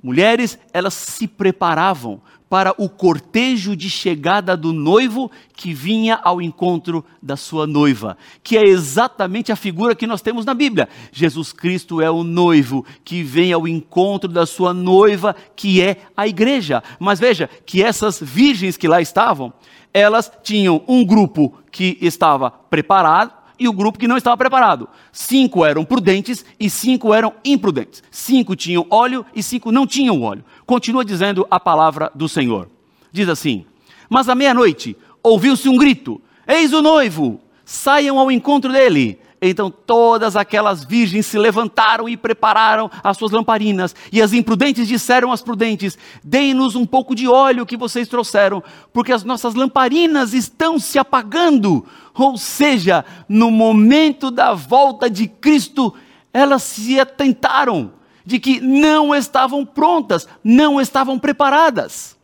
mulheres, 0.07 0.57
elas 0.73 0.95
se 0.95 1.27
preparavam 1.27 2.21
para 2.49 2.73
o 2.79 2.89
cortejo 2.89 3.75
de 3.75 3.91
chegada 3.91 4.57
do 4.57 4.73
noivo 4.73 5.29
que 5.57 5.75
vinha 5.75 6.21
ao 6.23 6.41
encontro 6.41 7.05
da 7.21 7.37
sua 7.37 7.67
noiva, 7.67 8.17
que 8.41 8.57
é 8.57 8.63
exatamente 8.63 9.51
a 9.51 9.57
figura 9.57 9.97
que 9.97 10.07
nós 10.07 10.23
temos 10.23 10.47
na 10.47 10.55
Bíblia. 10.55 10.89
Jesus 11.11 11.53
Cristo 11.53 12.01
é 12.01 12.09
o 12.09 12.23
noivo 12.23 12.87
que 13.05 13.25
vem 13.25 13.53
ao 13.53 13.67
encontro 13.67 14.31
da 14.31 14.47
sua 14.47 14.73
noiva, 14.73 15.35
que 15.57 15.83
é 15.83 15.97
a 16.17 16.25
igreja. 16.29 16.85
Mas 17.01 17.19
veja 17.19 17.51
que 17.67 17.83
essas 17.83 18.21
virgens 18.23 18.77
que 18.77 18.87
lá 18.87 19.01
estavam, 19.03 19.53
elas 19.93 20.31
tinham 20.41 20.85
um 20.87 21.05
grupo 21.05 21.53
que 21.73 21.99
estava 22.01 22.49
preparado 22.49 23.33
e 23.59 23.69
o 23.69 23.73
grupo 23.73 23.99
que 23.99 24.09
não 24.09 24.17
estava 24.17 24.37
preparado. 24.37 24.89
Cinco 25.13 25.65
eram 25.65 25.85
prudentes 25.85 26.45
e 26.59 26.69
cinco 26.69 27.13
eram 27.13 27.35
imprudentes. 27.45 28.03
Cinco 28.11 28.55
tinham 28.57 28.87
óleo 28.91 29.25
e 29.35 29.43
cinco 29.43 29.73
não 29.73 29.87
tinham 29.87 30.23
óleo. 30.23 30.45
Continua 30.67 31.05
dizendo 31.05 31.47
a 31.51 31.59
palavra 31.59 32.11
do 32.15 32.29
Senhor. 32.29 32.69
Diz 33.13 33.29
assim: 33.29 33.65
Mas 34.09 34.29
à 34.29 34.35
meia-noite 34.35 34.97
ouviu-se 35.23 35.69
um 35.69 35.77
grito: 35.77 36.21
Eis 36.47 36.73
o 36.73 36.83
noivo, 36.83 37.41
saiam 37.65 38.19
ao 38.19 38.31
encontro 38.31 38.73
dele. 38.73 39.19
Então 39.41 39.71
todas 39.71 40.35
aquelas 40.35 40.83
virgens 40.83 41.27
se 41.27 41.39
levantaram 41.39 42.09
e 42.09 42.17
prepararam 42.17 42.91
as 43.05 43.17
suas 43.19 43.33
lamparinas. 43.33 43.95
E 44.11 44.23
as 44.23 44.33
imprudentes 44.33 44.89
disseram 44.89 45.31
às 45.31 45.43
prudentes: 45.43 45.99
Deem-nos 46.25 46.75
um 46.75 46.87
pouco 46.87 47.15
de 47.15 47.29
óleo 47.29 47.67
que 47.67 47.77
vocês 47.77 48.09
trouxeram, 48.09 48.63
porque 48.93 49.13
as 49.13 49.25
nossas 49.25 49.55
lamparinas 49.55 50.33
estão 50.33 50.79
se 50.79 50.99
apagando. 50.99 51.85
Ou 52.15 52.39
seja, 52.39 53.05
no 53.29 53.51
momento 53.51 54.31
da 54.31 54.55
volta 54.55 55.11
de 55.11 55.29
Cristo, 55.29 55.95
elas 56.33 56.63
se 56.63 56.99
atentaram 56.99 57.93
de 58.25 58.41
que 58.41 58.61
não 58.61 59.15
estavam 59.15 59.65
prontas, 59.65 60.27
não 60.43 60.81
estavam 60.81 61.19
preparadas. 61.19 62.17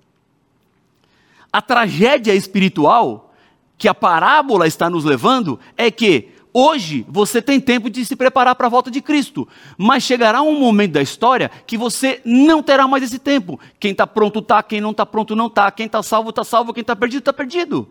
A 1.53 1.61
tragédia 1.61 2.35
espiritual 2.35 3.33
que 3.77 3.87
a 3.87 3.95
parábola 3.95 4.67
está 4.67 4.89
nos 4.89 5.05
levando 5.05 5.61
é 5.77 5.91
que 5.91 6.32
Hoje 6.55 7.07
você 7.09 7.41
tem 7.41 7.59
tempo 7.59 7.89
de 7.89 8.05
se 8.05 8.15
preparar 8.15 8.55
para 8.55 8.67
a 8.67 8.71
volta 8.71 8.91
de 8.91 9.01
Cristo, 9.01 9.49
mas 9.79 10.03
chegará 10.03 10.43
um 10.43 10.61
momento 10.61 10.93
da 10.93 11.03
história 11.03 11.51
que 11.67 11.79
você 11.79 12.21
não 12.25 12.63
terá 12.63 12.87
mais 12.87 13.03
esse 13.03 13.19
tempo. 13.19 13.59
Quem 13.81 13.93
está 13.93 14.07
pronto 14.07 14.41
está, 14.41 14.63
quem 14.63 14.81
não 14.81 14.91
está 14.91 15.07
pronto 15.07 15.35
não 15.35 15.47
está, 15.47 15.71
quem 15.71 15.87
está 15.87 16.03
salvo 16.03 16.29
está 16.29 16.45
salvo, 16.45 16.75
quem 16.75 16.83
está 16.83 16.95
perdido 16.95 17.21
está 17.21 17.33
perdido. 17.33 17.89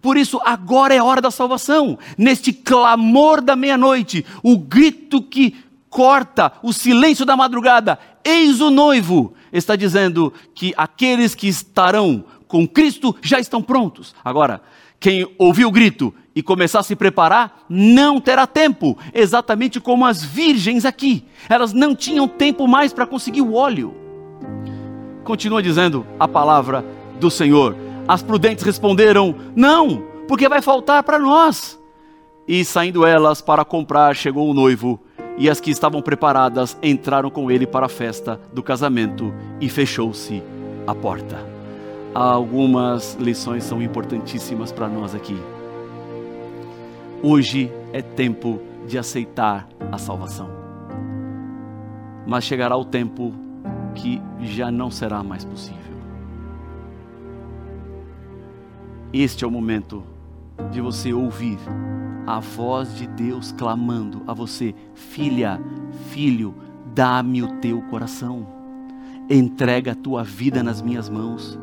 Por 0.00 0.16
isso, 0.16 0.40
agora 0.44 0.94
é 0.94 1.02
hora 1.02 1.20
da 1.20 1.32
salvação. 1.32 1.98
Neste 2.16 2.52
clamor 2.52 3.40
da 3.40 3.56
meia-noite, 3.56 4.24
o 4.40 4.56
grito 4.56 5.20
que 5.20 5.56
corta 5.90 6.52
o 6.62 6.72
silêncio 6.72 7.24
da 7.24 7.36
madrugada, 7.36 7.98
eis 8.24 8.60
o 8.60 8.70
noivo, 8.70 9.34
está 9.52 9.74
dizendo 9.74 10.32
que 10.54 10.72
aqueles 10.76 11.34
que 11.34 11.48
estarão 11.48 12.24
com 12.46 12.68
Cristo 12.68 13.16
já 13.20 13.40
estão 13.40 13.60
prontos. 13.60 14.14
Agora, 14.24 14.62
quem 15.00 15.26
ouviu 15.38 15.68
o 15.68 15.72
grito 15.72 16.14
e 16.36 16.42
começar 16.42 16.80
a 16.80 16.82
se 16.82 16.94
preparar, 16.94 17.64
não 17.66 18.20
terá 18.20 18.46
tempo, 18.46 18.98
exatamente 19.14 19.80
como 19.80 20.04
as 20.04 20.22
virgens 20.22 20.84
aqui. 20.84 21.24
Elas 21.48 21.72
não 21.72 21.96
tinham 21.96 22.28
tempo 22.28 22.68
mais 22.68 22.92
para 22.92 23.06
conseguir 23.06 23.40
o 23.40 23.54
óleo. 23.54 23.94
Continua 25.24 25.62
dizendo 25.62 26.06
a 26.20 26.28
palavra 26.28 26.84
do 27.18 27.30
Senhor. 27.30 27.74
As 28.06 28.22
prudentes 28.22 28.62
responderam: 28.62 29.34
Não, 29.56 30.04
porque 30.28 30.46
vai 30.46 30.60
faltar 30.60 31.02
para 31.02 31.18
nós. 31.18 31.80
E 32.46 32.62
saindo 32.64 33.06
elas 33.06 33.40
para 33.40 33.64
comprar, 33.64 34.14
chegou 34.14 34.50
o 34.50 34.54
noivo, 34.54 35.00
e 35.38 35.48
as 35.48 35.58
que 35.58 35.70
estavam 35.70 36.02
preparadas 36.02 36.76
entraram 36.82 37.30
com 37.30 37.50
ele 37.50 37.66
para 37.66 37.86
a 37.86 37.88
festa 37.88 38.38
do 38.52 38.62
casamento, 38.62 39.34
e 39.58 39.68
fechou-se 39.68 40.42
a 40.86 40.94
porta 40.94 41.56
algumas 42.16 43.14
lições 43.20 43.62
são 43.64 43.82
importantíssimas 43.82 44.72
para 44.72 44.88
nós 44.88 45.14
aqui. 45.14 45.36
Hoje 47.28 47.72
é 47.92 48.00
tempo 48.00 48.60
de 48.86 48.96
aceitar 48.96 49.68
a 49.90 49.98
salvação. 49.98 50.48
Mas 52.24 52.44
chegará 52.44 52.76
o 52.76 52.84
tempo 52.84 53.34
que 53.96 54.22
já 54.42 54.70
não 54.70 54.92
será 54.92 55.24
mais 55.24 55.44
possível. 55.44 55.96
Este 59.12 59.42
é 59.42 59.46
o 59.48 59.50
momento 59.50 60.04
de 60.70 60.80
você 60.80 61.12
ouvir 61.12 61.58
a 62.28 62.38
voz 62.38 62.94
de 62.94 63.08
Deus 63.08 63.50
clamando 63.50 64.22
a 64.24 64.32
você: 64.32 64.72
Filha, 64.94 65.60
filho, 66.10 66.54
dá-me 66.94 67.42
o 67.42 67.56
teu 67.56 67.82
coração, 67.90 68.46
entrega 69.28 69.90
a 69.90 69.96
tua 69.96 70.22
vida 70.22 70.62
nas 70.62 70.80
minhas 70.80 71.08
mãos 71.08 71.58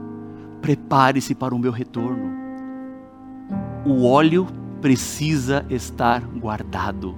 prepare-se 0.63 1.35
para 1.35 1.53
o 1.53 1.59
meu 1.59 1.73
retorno. 1.73 2.31
O 3.85 4.05
óleo 4.05 4.47
precisa 4.83 5.65
estar 5.69 6.19
guardado, 6.19 7.17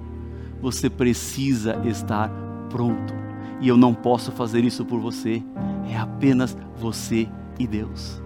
você 0.62 0.88
precisa 0.88 1.76
estar 1.84 2.30
pronto. 2.70 3.12
E 3.60 3.66
eu 3.66 3.76
não 3.76 3.92
posso 3.92 4.30
fazer 4.30 4.62
isso 4.62 4.84
por 4.84 5.00
você, 5.00 5.42
é 5.90 5.96
apenas 5.96 6.56
você 6.76 7.28
e 7.58 7.66
Deus. 7.66 8.22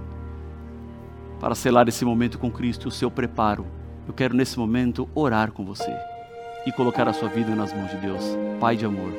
Para 1.41 1.55
selar 1.55 1.89
esse 1.89 2.05
momento 2.05 2.39
com 2.39 2.51
Cristo, 2.51 2.89
o 2.89 2.91
seu 2.91 3.11
preparo, 3.11 3.65
eu 4.07 4.13
quero 4.13 4.37
nesse 4.37 4.59
momento 4.59 5.09
orar 5.15 5.53
com 5.53 5.65
você 5.65 5.91
e 6.67 6.73
colocar 6.73 7.09
a 7.09 7.13
sua 7.15 7.31
vida 7.31 7.55
nas 7.55 7.73
mãos 7.73 7.91
de 7.91 7.97
Deus, 7.97 8.23
Pai 8.61 8.77
de 8.77 8.85
amor. 8.85 9.11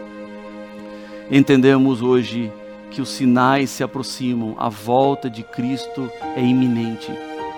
Entendemos 1.31 2.03
hoje 2.03 2.53
que 2.91 3.01
os 3.01 3.09
sinais 3.09 3.71
se 3.71 3.83
aproximam, 3.83 4.53
a 4.59 4.69
volta 4.69 5.27
de 5.31 5.41
Cristo 5.41 6.11
é 6.35 6.45
iminente 6.45 7.11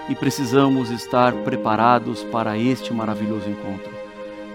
e 0.09 0.15
precisamos 0.15 0.89
estar 0.89 1.33
preparados 1.33 2.23
para 2.25 2.57
este 2.57 2.93
maravilhoso 2.93 3.49
encontro. 3.49 3.91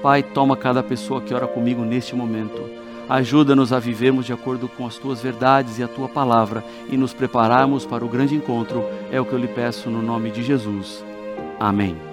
Pai, 0.02 0.22
toma 0.22 0.56
cada 0.56 0.82
pessoa 0.82 1.20
que 1.20 1.34
ora 1.34 1.46
comigo 1.46 1.84
neste 1.84 2.14
momento. 2.14 2.62
Ajuda-nos 3.08 3.72
a 3.72 3.78
vivermos 3.78 4.26
de 4.26 4.32
acordo 4.32 4.68
com 4.68 4.86
as 4.86 4.96
tuas 4.96 5.20
verdades 5.20 5.78
e 5.78 5.82
a 5.82 5.88
tua 5.88 6.08
palavra 6.08 6.62
e 6.90 6.96
nos 6.96 7.14
prepararmos 7.14 7.86
para 7.86 8.04
o 8.04 8.08
grande 8.08 8.34
encontro. 8.34 8.84
É 9.10 9.20
o 9.20 9.24
que 9.24 9.32
eu 9.32 9.38
lhe 9.38 9.48
peço 9.48 9.90
no 9.90 10.02
nome 10.02 10.30
de 10.30 10.42
Jesus. 10.42 11.02
Amém. 11.58 12.07